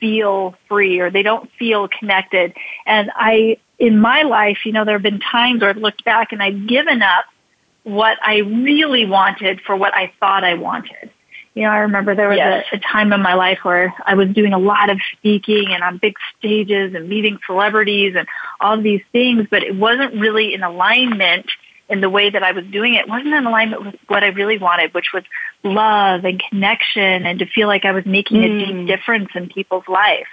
[0.00, 2.54] feel free or they don't feel connected.
[2.86, 6.32] And I, in my life, you know, there have been times where I've looked back
[6.32, 7.26] and I've given up
[7.84, 11.10] what I really wanted for what I thought I wanted.
[11.54, 12.64] You know, I remember there was yes.
[12.72, 15.82] a, a time in my life where I was doing a lot of speaking and
[15.82, 18.28] on big stages and meeting celebrities and
[18.60, 21.46] all of these things, but it wasn't really in alignment
[21.90, 24.58] in the way that I was doing it wasn't in alignment with what I really
[24.58, 25.24] wanted, which was
[25.64, 28.44] love and connection and to feel like I was making mm.
[28.44, 28.86] a deep mm.
[28.86, 30.28] difference in people's life.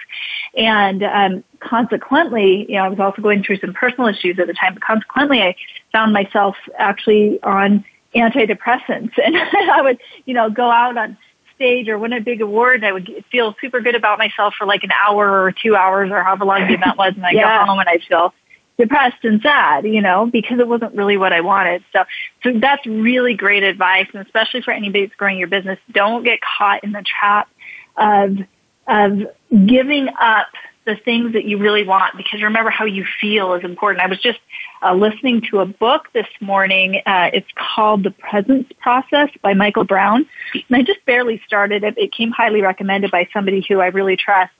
[0.56, 4.54] And um, consequently, you know, I was also going through some personal issues at the
[4.54, 5.56] time, but consequently I
[5.92, 11.18] found myself actually on antidepressants and I would, you know, go out on
[11.56, 14.64] stage or win a big award and I would feel super good about myself for
[14.64, 17.58] like an hour or two hours or however long the event was and I yeah.
[17.58, 18.32] go home and I feel
[18.78, 21.82] depressed and sad, you know, because it wasn't really what I wanted.
[21.92, 22.04] So,
[22.42, 26.38] so that's really great advice, and especially for anybody that's growing your business, don't get
[26.40, 27.48] caught in the trap
[27.96, 28.38] of
[28.86, 29.20] of
[29.66, 30.46] giving up
[30.86, 34.02] the things that you really want because remember how you feel is important.
[34.02, 34.38] I was just
[34.82, 37.02] uh, listening to a book this morning.
[37.04, 40.26] Uh, it's called The Presence Process by Michael Brown.
[40.54, 41.98] And I just barely started it.
[41.98, 44.52] It came highly recommended by somebody who I really trust.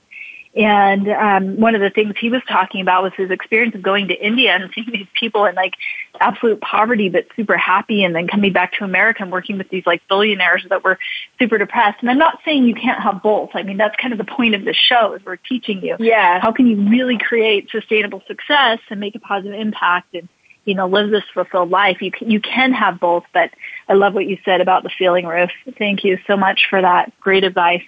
[0.56, 4.08] And um, one of the things he was talking about was his experience of going
[4.08, 5.74] to India and seeing these people in like
[6.20, 9.84] absolute poverty but super happy, and then coming back to America and working with these
[9.86, 10.98] like billionaires that were
[11.38, 11.98] super depressed.
[12.00, 13.50] And I'm not saying you can't have both.
[13.54, 15.96] I mean that's kind of the point of the show is we're teaching you.
[15.98, 16.40] Yeah.
[16.40, 20.28] How can you really create sustainable success and make a positive impact and
[20.64, 22.00] you know live this fulfilled life?
[22.00, 23.24] You can, you can have both.
[23.32, 23.50] But
[23.88, 25.50] I love what you said about the feeling, Ruth.
[25.78, 27.82] Thank you so much for that great advice.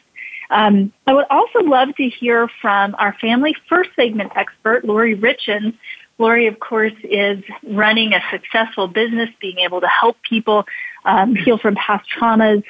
[0.51, 5.77] Um, I would also love to hear from our family first segment expert, Lori Richens.
[6.19, 10.67] Lori, of course, is running a successful business, being able to help people
[11.05, 12.63] um, heal from past traumas.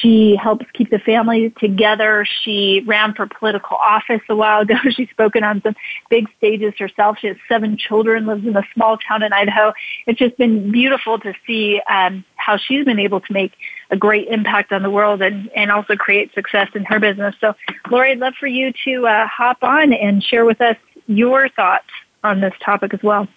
[0.00, 2.26] She helps keep the family together.
[2.42, 4.74] She ran for political office a while ago.
[4.90, 5.76] She's spoken on some
[6.10, 7.18] big stages herself.
[7.20, 9.72] She has seven children, lives in a small town in Idaho.
[10.06, 13.52] It's just been beautiful to see um, how she's been able to make
[13.90, 17.34] a great impact on the world and, and also create success in her business.
[17.40, 17.54] So,
[17.90, 21.86] Lori, I'd love for you to uh, hop on and share with us your thoughts
[22.24, 23.28] on this topic as well.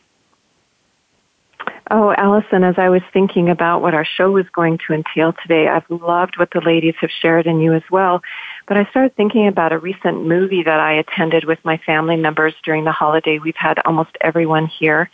[1.91, 5.67] Oh, Allison, as I was thinking about what our show was going to entail today,
[5.67, 8.21] I've loved what the ladies have shared and you as well.
[8.67, 12.53] But I started thinking about a recent movie that I attended with my family members
[12.63, 13.39] during the holiday.
[13.39, 15.09] We've had almost everyone here.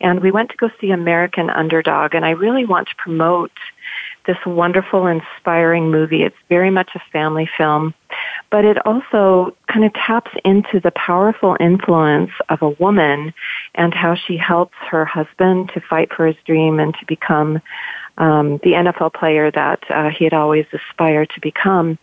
[0.00, 2.14] And we went to go see American Underdog.
[2.14, 3.52] And I really want to promote
[4.26, 6.22] this wonderful, inspiring movie.
[6.22, 7.94] It's very much a family film,
[8.50, 13.32] but it also kind of taps into the powerful influence of a woman
[13.74, 17.60] and how she helps her husband to fight for his dream and to become
[18.18, 21.98] um, the NFL player that uh, he had always aspired to become.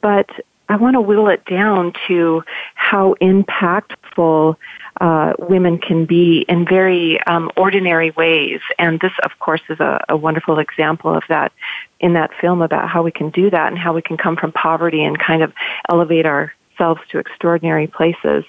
[0.00, 0.28] But
[0.70, 2.44] I want to whittle it down to
[2.74, 4.54] how impactful
[5.00, 8.60] uh, women can be in very um, ordinary ways.
[8.78, 11.52] And this, of course, is a, a wonderful example of that
[11.98, 14.52] in that film about how we can do that and how we can come from
[14.52, 15.52] poverty and kind of
[15.88, 18.44] elevate ourselves to extraordinary places.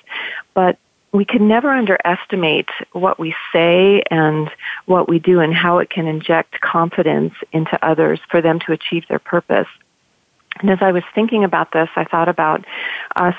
[0.54, 0.78] But
[1.12, 4.50] we can never underestimate what we say and
[4.86, 9.08] what we do and how it can inject confidence into others for them to achieve
[9.08, 9.68] their purpose.
[10.62, 12.66] And as I was thinking about this, I thought about
[13.16, 13.36] us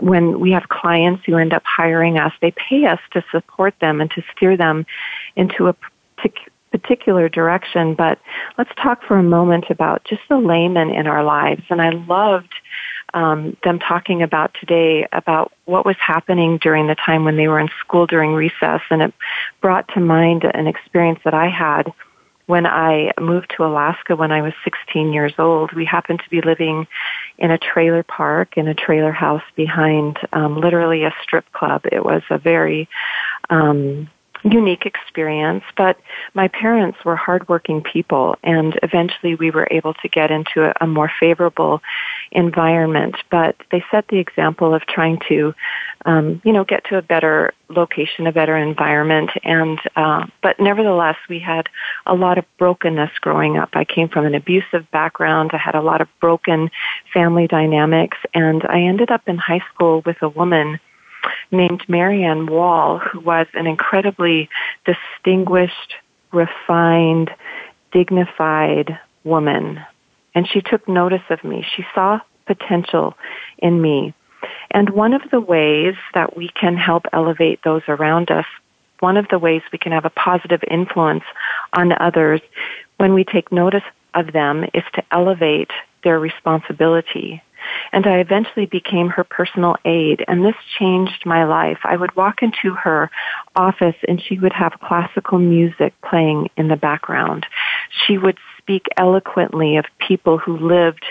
[0.00, 4.00] when we have clients who end up hiring us, they pay us to support them
[4.00, 4.86] and to steer them
[5.36, 5.76] into a
[6.70, 7.94] particular direction.
[7.94, 8.18] But
[8.56, 11.62] let's talk for a moment about just the layman in our lives.
[11.68, 12.54] And I loved
[13.12, 17.58] um, them talking about today about what was happening during the time when they were
[17.58, 19.14] in school during recess, and it
[19.60, 21.92] brought to mind an experience that I had
[22.50, 25.72] when I moved to Alaska when I was 16 years old.
[25.72, 26.88] We happened to be living
[27.38, 31.82] in a trailer park in a trailer house behind um, literally a strip club.
[31.92, 32.88] It was a very
[33.50, 34.10] um,
[34.42, 35.98] unique experience, but
[36.34, 40.86] my parents were hardworking people and eventually we were able to get into a, a,
[40.86, 41.80] more favorable
[42.32, 43.16] environment.
[43.30, 45.54] But they set the example of trying to,
[46.04, 49.30] um, you know, get to a better location, a better environment.
[49.42, 51.68] And, uh, but nevertheless, we had
[52.06, 53.70] a lot of brokenness growing up.
[53.74, 55.50] I came from an abusive background.
[55.52, 56.70] I had a lot of broken
[57.12, 60.78] family dynamics and I ended up in high school with a woman
[61.50, 64.48] named Marianne Wall, who was an incredibly
[64.84, 65.94] distinguished,
[66.32, 67.30] refined,
[67.92, 69.80] dignified woman.
[70.34, 71.64] And she took notice of me.
[71.76, 73.14] She saw potential
[73.58, 74.14] in me.
[74.70, 78.46] And one of the ways that we can help elevate those around us,
[79.00, 81.24] one of the ways we can have a positive influence
[81.72, 82.40] on others
[82.98, 83.82] when we take notice
[84.14, 85.70] of them is to elevate
[86.04, 87.42] their responsibility
[87.92, 91.78] and I eventually became her personal aide and this changed my life.
[91.84, 93.10] I would walk into her
[93.56, 97.46] office and she would have classical music playing in the background.
[98.06, 101.04] She would speak eloquently of people who lived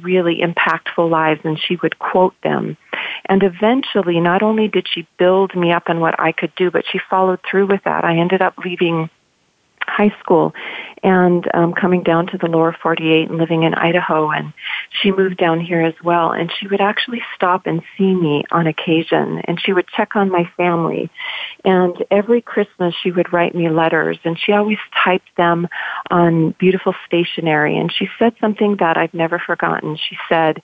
[0.00, 2.76] really impactful lives and she would quote them.
[3.26, 6.84] And eventually, not only did she build me up in what I could do, but
[6.90, 8.04] she followed through with that.
[8.04, 9.10] I ended up leaving
[9.86, 10.52] high school
[11.02, 14.30] and um, coming down to the lower 48 and living in Idaho.
[14.30, 14.52] And
[15.02, 16.32] she moved down here as well.
[16.32, 19.42] And she would actually stop and see me on occasion.
[19.44, 21.10] And she would check on my family.
[21.64, 24.18] And every Christmas she would write me letters.
[24.24, 25.68] And she always typed them
[26.10, 27.76] on beautiful stationery.
[27.76, 29.96] And she said something that I've never forgotten.
[29.96, 30.62] She said,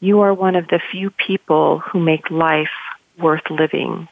[0.00, 2.68] you are one of the few people who make life
[3.18, 4.08] worth living.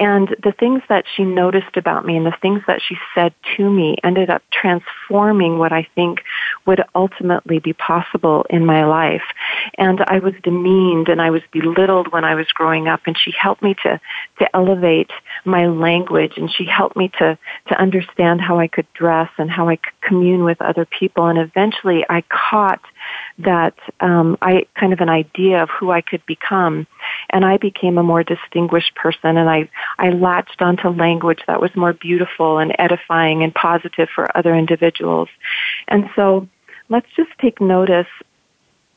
[0.00, 3.70] And the things that she noticed about me and the things that she said to
[3.70, 6.22] me ended up transforming what I think
[6.66, 9.22] would ultimately be possible in my life.
[9.76, 13.30] And I was demeaned and I was belittled when I was growing up and she
[13.30, 14.00] helped me to,
[14.38, 15.10] to elevate
[15.44, 17.36] my language and she helped me to,
[17.68, 21.26] to understand how I could dress and how I could commune with other people.
[21.26, 22.80] And eventually I caught
[23.38, 26.86] that um, I kind of an idea of who I could become,
[27.30, 29.36] and I became a more distinguished person.
[29.36, 34.36] And I I latched onto language that was more beautiful and edifying and positive for
[34.36, 35.28] other individuals.
[35.88, 36.48] And so,
[36.88, 38.08] let's just take notice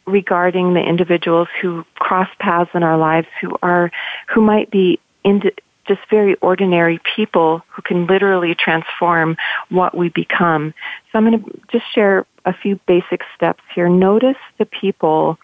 [0.05, 3.91] regarding the individuals who cross paths in our lives who are
[4.28, 5.51] who might be into
[5.88, 9.38] just very ordinary people who can literally transform
[9.69, 10.73] what we become.
[11.11, 13.89] So I'm going to just share a few basic steps here.
[13.89, 15.38] Notice the people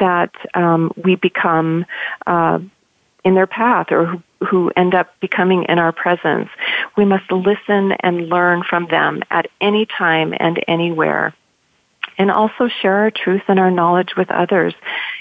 [0.00, 1.86] that um, we become
[2.26, 2.58] uh,
[3.24, 6.48] in their path or who, who end up becoming in our presence.
[6.96, 11.34] We must listen and learn from them at any time and anywhere.
[12.18, 14.74] And also share our truth and our knowledge with others.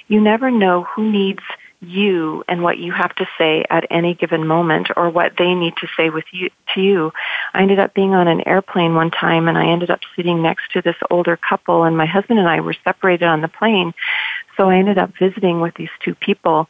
[0.08, 1.42] You never know who needs
[1.84, 5.76] you and what you have to say at any given moment or what they need
[5.78, 7.12] to say with you to you.
[7.54, 10.72] I ended up being on an airplane one time and I ended up sitting next
[10.74, 13.94] to this older couple and my husband and I were separated on the plane.
[14.58, 16.68] So I ended up visiting with these two people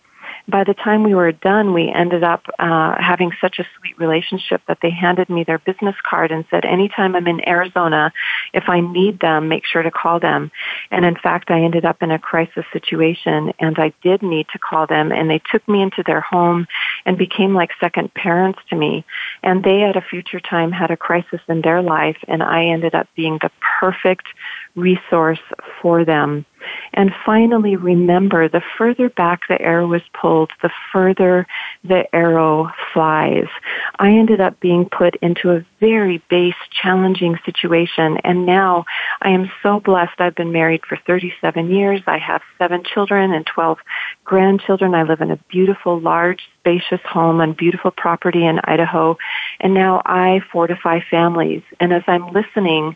[0.48, 4.62] by the time we were done, we ended up uh, having such a sweet relationship
[4.68, 8.12] that they handed me their business card and said, anytime I'm in Arizona,
[8.54, 10.52] if I need them, make sure to call them.
[10.92, 14.60] And in fact, I ended up in a crisis situation and I did need to
[14.60, 16.68] call them and they took me into their home
[17.06, 19.06] and became like second parents to me.
[19.44, 22.96] And they at a future time had a crisis in their life and I ended
[22.96, 24.28] up being the perfect
[24.76, 25.40] resource
[25.82, 26.46] for them.
[26.94, 31.46] and finally remember the further back the arrow is pulled, the further
[31.84, 33.48] the arrow flies.
[34.00, 38.86] I ended up being put into a very base, challenging situation, and now
[39.22, 40.20] I am so blessed.
[40.20, 42.02] I've been married for 37 years.
[42.08, 43.80] I have seven children and 12
[44.24, 44.96] grandchildren.
[44.96, 49.18] I live in a beautiful, large, spacious home on beautiful property in Idaho.
[49.60, 51.62] And now I fortify families.
[51.80, 52.96] And as I'm listening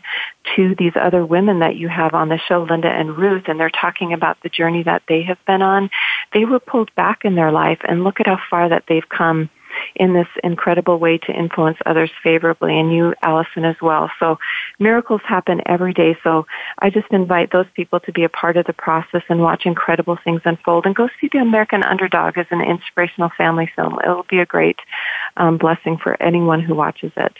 [0.56, 3.70] to these other women that you have on the show, Linda and Ruth, and they're
[3.70, 5.90] talking about the journey that they have been on,
[6.32, 9.50] they were pulled back in their life and look at how far that they've come
[9.94, 14.10] in this incredible way to influence others favorably, and you, Allison, as well.
[14.18, 14.38] So
[14.78, 16.16] miracles happen every day.
[16.22, 16.46] So
[16.78, 20.18] I just invite those people to be a part of the process and watch incredible
[20.22, 20.86] things unfold.
[20.86, 23.98] And go see The American Underdog as an inspirational family film.
[24.04, 24.78] It will be a great
[25.36, 27.32] um, blessing for anyone who watches it.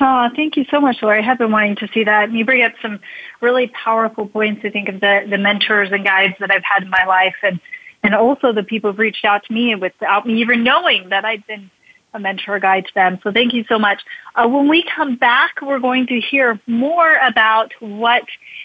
[0.00, 1.20] Oh, thank you so much, Lori.
[1.20, 2.24] I have been wanting to see that.
[2.24, 2.98] And you bring up some
[3.40, 6.90] really powerful points, I think, of the, the mentors and guides that I've had in
[6.90, 7.36] my life.
[7.42, 7.60] And
[8.04, 11.44] and also the people who've reached out to me without me even knowing that I'd
[11.46, 11.70] been
[12.12, 13.18] a mentor guide to them.
[13.24, 14.00] So thank you so much.
[14.36, 18.22] Uh, when we come back, we're going to hear more about what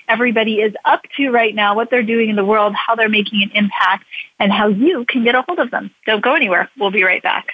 [0.07, 3.41] everybody is up to right now, what they're doing in the world, how they're making
[3.41, 4.05] an impact,
[4.37, 5.89] and how you can get a hold of them.
[6.05, 6.69] Don't go anywhere.
[6.77, 7.47] We'll be right back.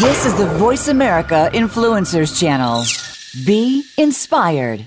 [0.00, 3.05] This is the Voice America Influencers Channel.
[3.44, 4.86] Be inspired.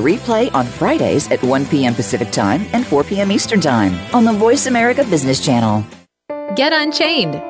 [0.00, 1.94] replay on Fridays at 1 p.m.
[1.94, 3.30] Pacific Time and 4 p.m.
[3.32, 5.84] Eastern Time on the Voice America Business channel.
[6.56, 7.49] Get Unchained.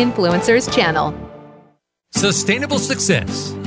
[0.00, 1.12] Influencers channel.
[2.12, 3.54] Sustainable success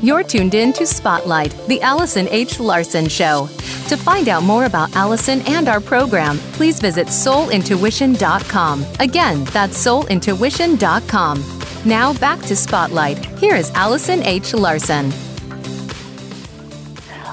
[0.00, 2.60] You're tuned in to Spotlight, the Allison H.
[2.60, 3.48] Larson Show.
[3.88, 8.86] To find out more about Allison and our program, please visit soulintuition.com.
[9.00, 11.44] Again, that's soulintuition.com.
[11.84, 13.26] Now back to Spotlight.
[13.40, 14.54] Here is Allison H.
[14.54, 15.12] Larson.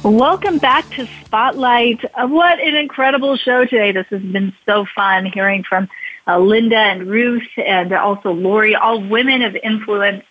[0.04, 2.04] Welcome back to Spotlight.
[2.16, 3.92] Uh, what an incredible show today.
[3.92, 5.88] This has been so fun hearing from
[6.28, 10.24] uh, Linda and Ruth and also Lori, all women of influence,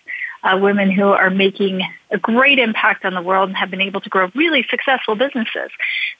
[0.45, 1.81] uh, women who are making
[2.11, 5.71] a great impact on the world and have been able to grow really successful businesses.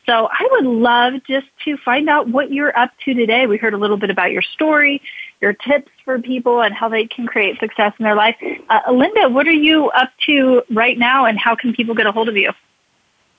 [0.07, 3.47] So I would love just to find out what you're up to today.
[3.47, 5.03] We heard a little bit about your story,
[5.41, 8.37] your tips for people and how they can create success in their life.
[8.69, 12.13] Uh, Linda, what are you up to right now and how can people get a
[12.13, 12.51] hold of you?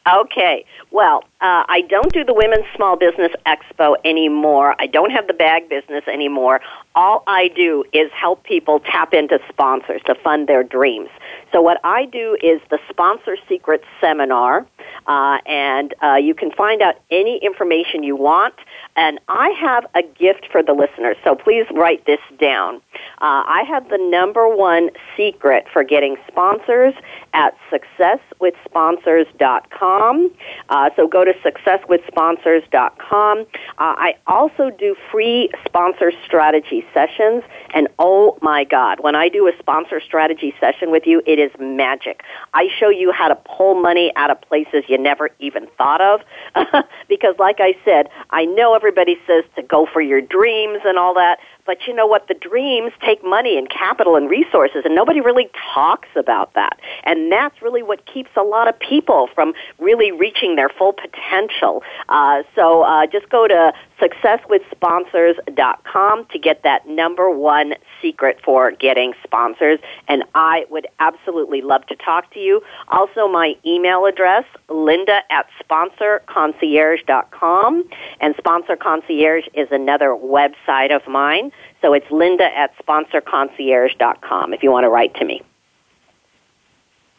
[0.08, 0.66] Okay.
[0.92, 4.76] Well, uh, I don't do the Women's Small Business Expo anymore.
[4.78, 6.62] I don't have the bag business anymore.
[6.94, 11.10] All I do is help people tap into sponsors to fund their dreams.
[11.52, 14.68] So what I do is the Sponsor Secrets Seminar,
[15.08, 18.54] uh, and uh, you can find out any information you want.
[18.96, 22.78] And I have a gift for the listeners, so please write this down.
[23.22, 26.94] Uh, I have the number one secret for getting sponsors
[27.34, 30.32] at successwithsponsors.com.
[30.70, 33.40] Uh, so go to successwithsponsors.com.
[33.40, 33.44] Uh,
[33.78, 37.44] I also do free sponsor strategy sessions,
[37.76, 41.52] and oh my God, when I do a sponsor strategy session with you, it is
[41.60, 42.24] magic.
[42.54, 46.22] I show you how to pull money out of places you never even thought of.
[47.10, 51.14] because, like I said, I know everybody says to go for your dreams and all
[51.16, 52.28] that, but you know what?
[52.28, 56.80] The dreams take money and capital and resources, and nobody really talks about that.
[57.04, 61.82] And that's really what keeps a lot of people from really reaching their full potential.
[62.10, 67.76] Uh, so uh, just go to successwithsponsors.com to get that number one
[68.06, 69.80] secret for getting sponsors.
[70.08, 72.62] And I would absolutely love to talk to you.
[72.90, 77.90] Also, my email address, linda at sponsorconcierge.com.
[78.22, 81.52] And Sponsor Concierge is another website of mine.
[81.82, 85.42] So it's linda at sponsorconcierge.com if you want to write to me.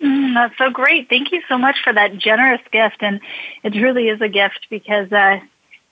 [0.00, 1.08] Mm, that's so great.
[1.08, 2.98] Thank you so much for that generous gift.
[3.00, 3.20] And
[3.64, 5.40] it really is a gift because uh,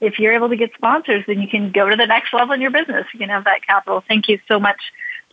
[0.04, 2.60] if you're able to get sponsors, then you can go to the next level in
[2.60, 3.06] your business.
[3.12, 4.02] You can have that capital.
[4.06, 4.80] Thank you so much,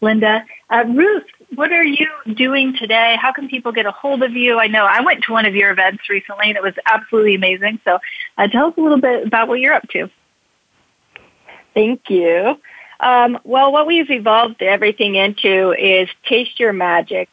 [0.01, 0.45] Linda.
[0.69, 3.17] Uh, Ruth, what are you doing today?
[3.22, 4.59] How can people get a hold of you?
[4.59, 7.80] I know I went to one of your events recently and it was absolutely amazing.
[7.84, 7.99] So
[8.38, 10.09] uh, tell us a little bit about what you're up to.
[11.74, 12.57] Thank you.
[12.99, 17.30] Um, well, what we've evolved everything into is Taste Your Magic.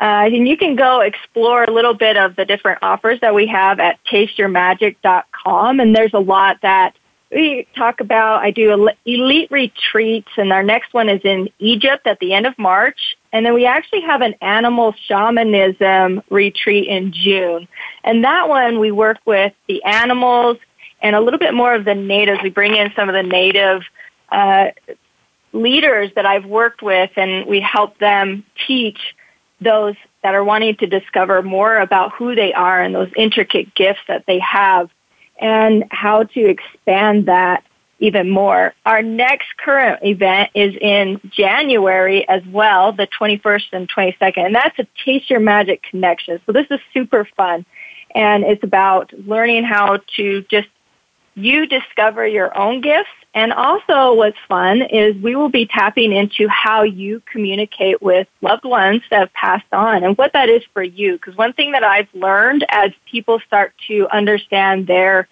[0.00, 3.46] Uh, and you can go explore a little bit of the different offers that we
[3.46, 5.78] have at tasteyourmagic.com.
[5.78, 6.94] And there's a lot that
[7.30, 8.42] we talk about.
[8.42, 12.58] I do elite retreats, and our next one is in Egypt at the end of
[12.58, 13.16] March.
[13.32, 17.68] And then we actually have an animal shamanism retreat in June.
[18.02, 20.56] And that one we work with the animals
[21.02, 22.40] and a little bit more of the natives.
[22.42, 23.82] We bring in some of the native
[24.32, 24.68] uh,
[25.52, 28.98] leaders that I've worked with, and we help them teach
[29.60, 34.00] those that are wanting to discover more about who they are and those intricate gifts
[34.08, 34.90] that they have
[35.38, 37.64] and how to expand that
[37.98, 38.74] even more.
[38.86, 44.78] Our next current event is in January as well, the 21st and 22nd, and that's
[44.78, 46.40] a Taste Your Magic connection.
[46.46, 47.66] So this is super fun,
[48.14, 50.68] and it's about learning how to just
[51.34, 56.48] you discover your own gifts and also what's fun is we will be tapping into
[56.48, 60.82] how you communicate with loved ones that have passed on and what that is for
[60.82, 61.12] you.
[61.12, 65.28] Because one thing that I've learned as people start to understand their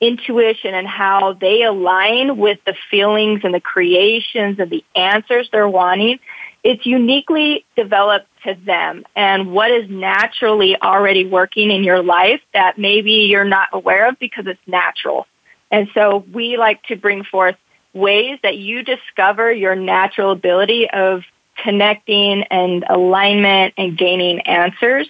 [0.00, 5.68] intuition and how they align with the feelings and the creations and the answers they're
[5.68, 6.18] wanting,
[6.64, 12.78] it's uniquely developed to them and what is naturally already working in your life that
[12.78, 15.26] maybe you're not aware of because it's natural.
[15.70, 17.56] And so we like to bring forth
[17.94, 21.22] ways that you discover your natural ability of
[21.56, 25.08] connecting and alignment and gaining answers.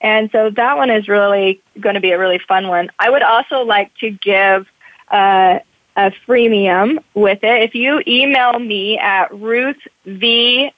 [0.00, 2.90] And so that one is really going to be a really fun one.
[2.98, 4.66] I would also like to give
[5.08, 5.60] uh,
[5.96, 7.62] a freemium with it.
[7.62, 10.72] If you email me at ruthvmellor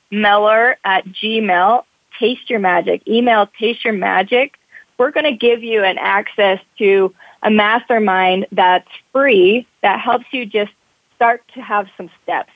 [0.84, 1.84] at gmail,
[2.18, 4.58] taste your magic, email taste your magic,
[4.98, 10.46] we're going to give you an access to a mastermind that's free that helps you
[10.46, 10.72] just
[11.14, 12.50] start to have some steps.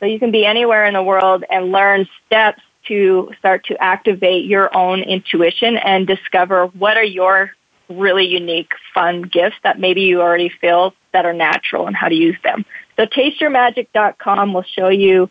[0.00, 4.44] So you can be anywhere in the world and learn steps to start to activate
[4.44, 7.50] your own intuition and discover what are your
[7.88, 12.14] really unique, fun gifts that maybe you already feel that are natural and how to
[12.14, 12.64] use them.
[12.96, 15.30] So tasteyourmagic.com will show you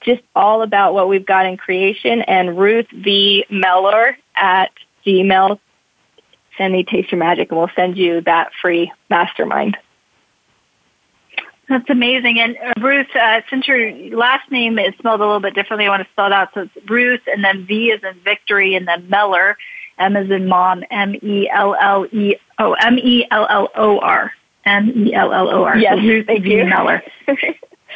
[0.00, 3.46] just all about what we've got in creation and Ruth V.
[3.50, 4.72] Mellor at
[5.06, 5.58] gmail
[6.56, 9.76] send me Taste Your Magic and we'll send you that free mastermind.
[11.68, 12.38] That's amazing.
[12.38, 15.88] And uh, Ruth, uh, since your last name is spelled a little bit differently, I
[15.88, 16.50] want to spell it out.
[16.54, 19.56] So it's Ruth and then V is in victory and then Mellor,
[19.98, 24.32] M is in mom, M-E-L-L-E, oh, M-E-L-L-O-R,
[24.64, 25.78] M-E-L-L-O-R.
[25.78, 26.64] Yes, so Ruth thank you.
[26.66, 27.02] Mellor.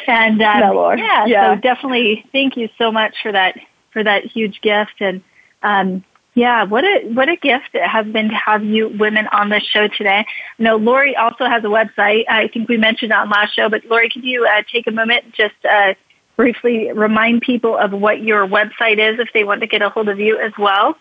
[0.06, 0.96] and um, Mellor.
[0.96, 3.56] Yeah, yeah, so definitely thank you so much for that,
[3.92, 5.00] for that huge gift.
[5.00, 5.22] And
[5.62, 9.48] um, yeah, what a what a gift it has been to have you women on
[9.48, 10.24] the show today.
[10.58, 12.24] I know Lori also has a website.
[12.28, 14.92] I think we mentioned that on last show, but Lori, could you uh, take a
[14.92, 15.94] moment just uh,
[16.36, 20.08] briefly remind people of what your website is if they want to get a hold
[20.08, 20.96] of you as well?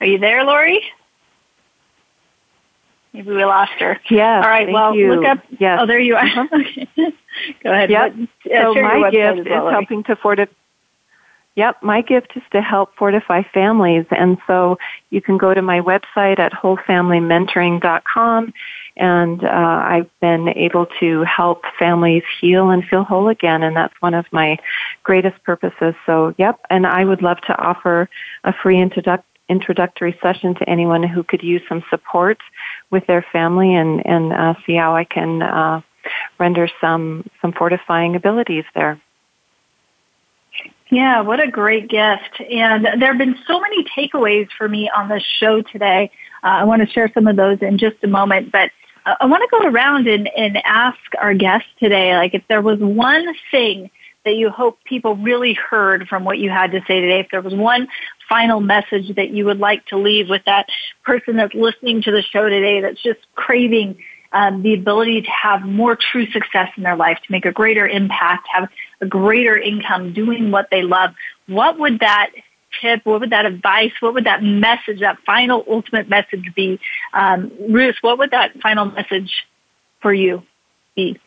[0.00, 0.82] Are you there, Lori?
[3.12, 3.98] Maybe we lost her.
[4.10, 4.42] Yeah.
[4.42, 4.70] All right.
[4.70, 5.14] Well, you.
[5.14, 5.38] look up.
[5.58, 5.78] Yes.
[5.80, 6.26] Oh, there you are.
[6.26, 6.48] Uh-huh.
[6.54, 6.86] okay.
[7.62, 7.90] Go ahead.
[7.90, 8.14] Yep.
[8.44, 10.52] Uh, so my gift is well, helping to fortify.
[11.54, 14.04] Yep, my gift is to help fortify families.
[14.10, 14.76] And so
[15.08, 18.52] you can go to my website at wholefamilymentoring.com
[18.98, 23.62] and uh, I've been able to help families heal and feel whole again.
[23.62, 24.58] And that's one of my
[25.02, 25.94] greatest purposes.
[26.04, 28.10] So, yep, and I would love to offer
[28.44, 32.38] a free introduction introductory session to anyone who could use some support
[32.90, 35.80] with their family and, and uh, see how I can uh,
[36.38, 39.00] render some some fortifying abilities there.
[40.90, 42.40] Yeah, what a great gift.
[42.48, 46.10] And there have been so many takeaways for me on this show today.
[46.44, 48.70] Uh, I want to share some of those in just a moment, but
[49.04, 52.62] uh, I want to go around and, and ask our guests today, like if there
[52.62, 53.90] was one thing
[54.24, 57.42] that you hope people really heard from what you had to say today, if there
[57.42, 57.88] was one
[58.28, 60.66] final message that you would like to leave with that
[61.04, 63.96] person that's listening to the show today that's just craving
[64.32, 67.86] um, the ability to have more true success in their life, to make a greater
[67.86, 68.68] impact, have
[69.00, 71.14] a greater income doing what they love,
[71.46, 72.30] what would that
[72.80, 76.78] tip, what would that advice, what would that message, that final ultimate message be?
[77.14, 79.32] Um, Ruth, what would that final message
[80.00, 80.42] for you
[80.94, 81.18] be?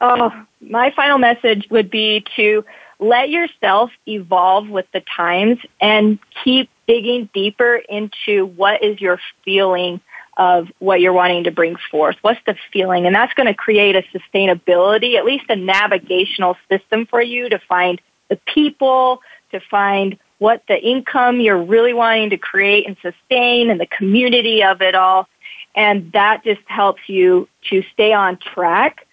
[0.00, 2.64] Oh, my final message would be to
[2.98, 10.00] let yourself evolve with the times and keep digging deeper into what is your feeling
[10.36, 12.16] of what you're wanting to bring forth.
[12.22, 13.06] What's the feeling?
[13.06, 17.58] And that's going to create a sustainability, at least a navigational system for you to
[17.68, 19.20] find the people,
[19.50, 24.62] to find what the income you're really wanting to create and sustain and the community
[24.62, 25.28] of it all.
[25.74, 29.07] And that just helps you to stay on track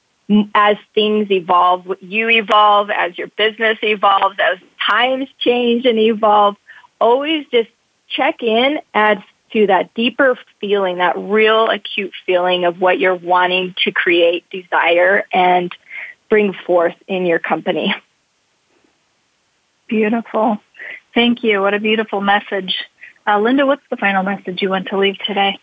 [0.54, 6.56] as things evolve, you evolve, as your business evolves, as times change and evolve.
[7.00, 7.70] Always just
[8.10, 9.18] check in as
[9.54, 15.26] to that deeper feeling, that real acute feeling of what you're wanting to create, desire,
[15.32, 15.74] and
[16.30, 17.96] bring forth in your company.
[19.88, 20.58] Beautiful.
[21.14, 21.62] Thank you.
[21.62, 22.76] What a beautiful message.
[23.28, 25.60] Uh, Linda, what's the final message you want to leave today?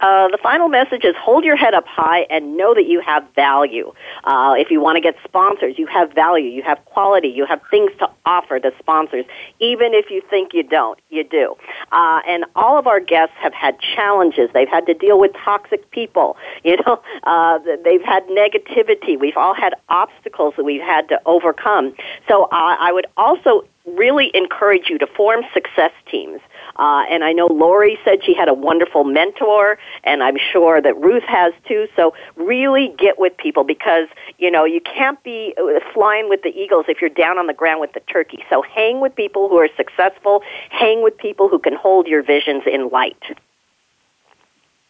[0.00, 3.24] Uh, the final message is hold your head up high and know that you have
[3.34, 3.92] value.
[4.24, 7.60] Uh, if you want to get sponsors, you have value, you have quality, you have
[7.70, 9.24] things to offer to sponsors.
[9.58, 11.54] Even if you think you don't, you do.
[11.92, 14.50] Uh, and all of our guests have had challenges.
[14.52, 16.36] They've had to deal with toxic people.
[16.66, 19.16] You know, uh, they've had negativity.
[19.18, 21.94] We've all had obstacles that we've had to overcome.
[22.28, 26.40] So uh, I would also really encourage you to form success teams.
[26.76, 30.96] Uh, and I know Lori said she had a wonderful mentor, and I'm sure that
[31.00, 31.86] Ruth has too.
[31.96, 34.08] So really get with people because,
[34.38, 37.54] you know, you can't be uh, flying with the eagles if you're down on the
[37.54, 38.44] ground with the turkey.
[38.50, 42.64] So hang with people who are successful, hang with people who can hold your visions
[42.66, 43.22] in light.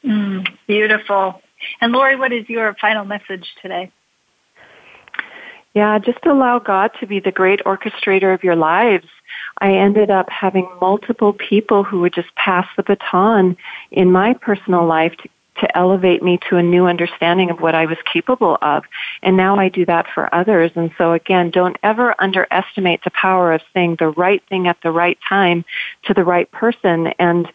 [0.05, 1.41] Mm, beautiful.
[1.81, 3.91] And Lori, what is your final message today?
[5.77, 9.05] Yeah, just allow God to be the great orchestrator of your lives.
[9.59, 13.59] I ended up having multiple people who would just pass the baton
[13.91, 15.29] in my personal life to,
[15.61, 18.85] to elevate me to a new understanding of what I was capable of.
[19.23, 20.71] And now I do that for others.
[20.75, 24.91] And so again, don't ever underestimate the power of saying the right thing at the
[24.91, 25.65] right time
[26.05, 27.49] to the right person and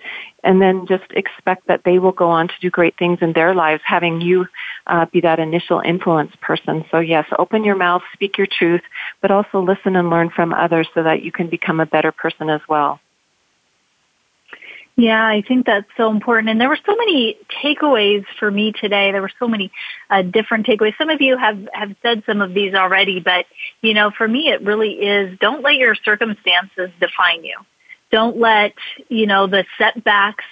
[0.43, 3.53] and then just expect that they will go on to do great things in their
[3.53, 4.47] lives, having you
[4.87, 6.83] uh, be that initial influence person.
[6.89, 8.81] So yes, open your mouth, speak your truth,
[9.21, 12.49] but also listen and learn from others so that you can become a better person
[12.49, 12.99] as well.
[14.97, 16.49] Yeah, I think that's so important.
[16.49, 19.11] And there were so many takeaways for me today.
[19.11, 19.71] There were so many
[20.09, 20.97] uh, different takeaways.
[20.97, 23.45] Some of you have, have said some of these already, but
[23.81, 27.57] you know, for me, it really is don't let your circumstances define you.
[28.11, 28.73] Don't let,
[29.07, 30.43] you know, the setbacks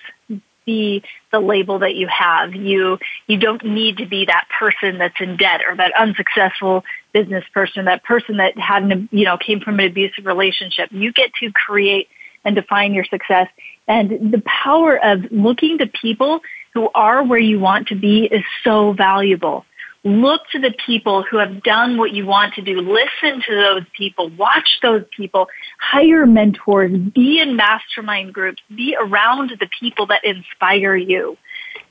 [0.66, 2.54] be the label that you have.
[2.54, 7.44] You, you don't need to be that person that's in debt or that unsuccessful business
[7.54, 10.90] person, that person that had an, you know, came from an abusive relationship.
[10.92, 12.08] You get to create
[12.46, 13.48] and define your success.
[13.90, 16.42] And the power of looking to people
[16.74, 19.66] who are where you want to be is so valuable.
[20.04, 22.80] Look to the people who have done what you want to do.
[22.80, 24.30] Listen to those people.
[24.30, 25.48] Watch those people.
[25.80, 26.96] Hire mentors.
[27.14, 28.62] Be in mastermind groups.
[28.74, 31.38] Be around the people that inspire you.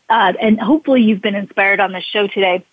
[0.09, 2.65] Uh, and hopefully you've been inspired on the show today.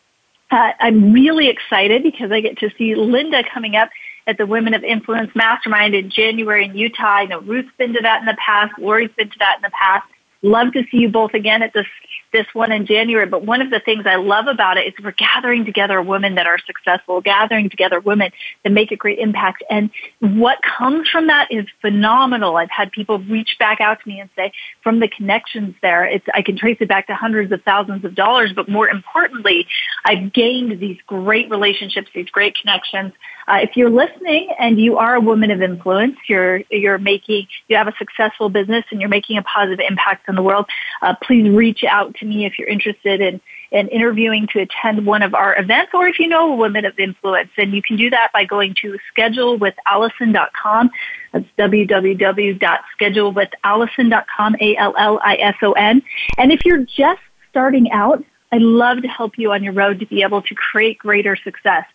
[0.52, 3.90] Uh, I'm really excited because I get to see Linda coming up
[4.28, 7.04] at the Women of Influence Mastermind in January in Utah.
[7.04, 8.78] I know Ruth's been to that in the past.
[8.80, 10.08] Lori's been to that in the past.
[10.42, 11.88] Love to see you both again at this
[12.36, 13.26] this one in January.
[13.26, 16.48] But one of the things I love about it is we're gathering together women that
[16.48, 18.32] are successful, gathering together women
[18.64, 19.64] that make a great impact.
[19.70, 22.58] And what comes from that is phenomenal.
[22.58, 24.52] I've had people reach back out to me and say,
[24.84, 28.16] from the connections there, it's, I can trace it back to hundreds of thousands of
[28.16, 28.52] dollars.
[28.54, 29.66] But more importantly,
[30.04, 33.14] I've gained these great relationships, these great connections.
[33.48, 37.78] Uh, if you're listening and you are a woman of influence, you're you're making you
[37.78, 40.66] have a successful business and you're making a positive impact on the world.
[41.02, 43.40] Uh, please reach out to me if you're interested in
[43.72, 46.98] in interviewing to attend one of our events, or if you know a woman of
[47.00, 50.90] influence, and you can do that by going to schedulewithallison.com.
[51.34, 54.56] That's www.schedulewithallison.com.
[54.62, 56.02] A L L I S O N.
[56.38, 60.06] And if you're just starting out I'd love to help you on your road to
[60.06, 61.86] be able to create greater success.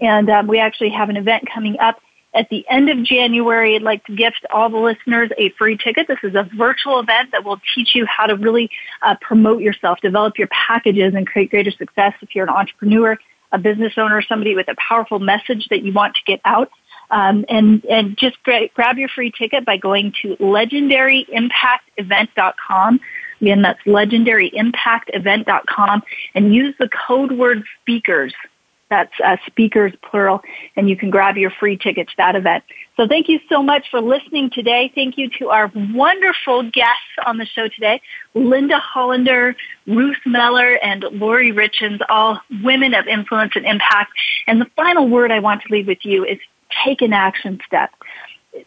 [0.00, 2.00] And um, we actually have an event coming up
[2.36, 3.74] at the end of January.
[3.74, 6.06] I'd like to gift all the listeners a free ticket.
[6.06, 8.70] This is a virtual event that will teach you how to really
[9.02, 13.16] uh, promote yourself, develop your packages, and create greater success if you're an entrepreneur,
[13.52, 16.70] a business owner, somebody with a powerful message that you want to get out.
[17.10, 23.00] Um, and and just gra- grab your free ticket by going to legendaryimpactevent.com.
[23.40, 26.02] Again, that's legendaryimpactevent.com
[26.34, 28.34] and use the code word speakers.
[28.88, 30.42] That's uh, speakers plural,
[30.76, 32.62] and you can grab your free ticket to that event.
[32.96, 34.92] So thank you so much for listening today.
[34.94, 38.00] Thank you to our wonderful guests on the show today,
[38.34, 39.56] Linda Hollander,
[39.86, 44.12] Ruth Mellor, and Lori Richens, all women of influence and impact.
[44.46, 46.38] And the final word I want to leave with you is
[46.84, 47.90] take an action step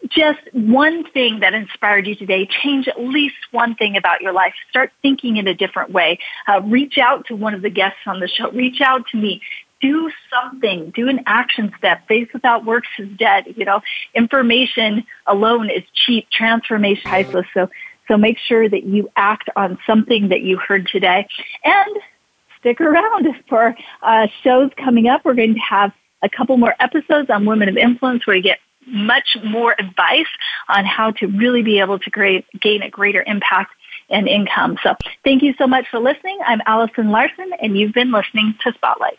[0.08, 4.52] just one thing that inspired you today, change at least one thing about your life.
[4.68, 6.18] Start thinking in a different way.
[6.46, 8.50] Uh, reach out to one of the guests on the show.
[8.50, 9.40] Reach out to me.
[9.80, 10.90] Do something.
[10.90, 12.06] Do an action step.
[12.06, 13.54] Faith without works is dead.
[13.56, 13.80] You know,
[14.14, 16.28] information alone is cheap.
[16.30, 17.46] Transformation priceless.
[17.54, 17.70] So,
[18.08, 21.26] so make sure that you act on something that you heard today,
[21.64, 21.96] and
[22.58, 25.24] stick around for uh, shows coming up.
[25.24, 28.58] We're going to have a couple more episodes on women of influence where you get
[28.86, 30.26] much more advice
[30.68, 33.72] on how to really be able to create, gain a greater impact
[34.08, 34.76] and income.
[34.82, 36.38] So thank you so much for listening.
[36.44, 39.18] I'm Allison Larson and you've been listening to Spotlight.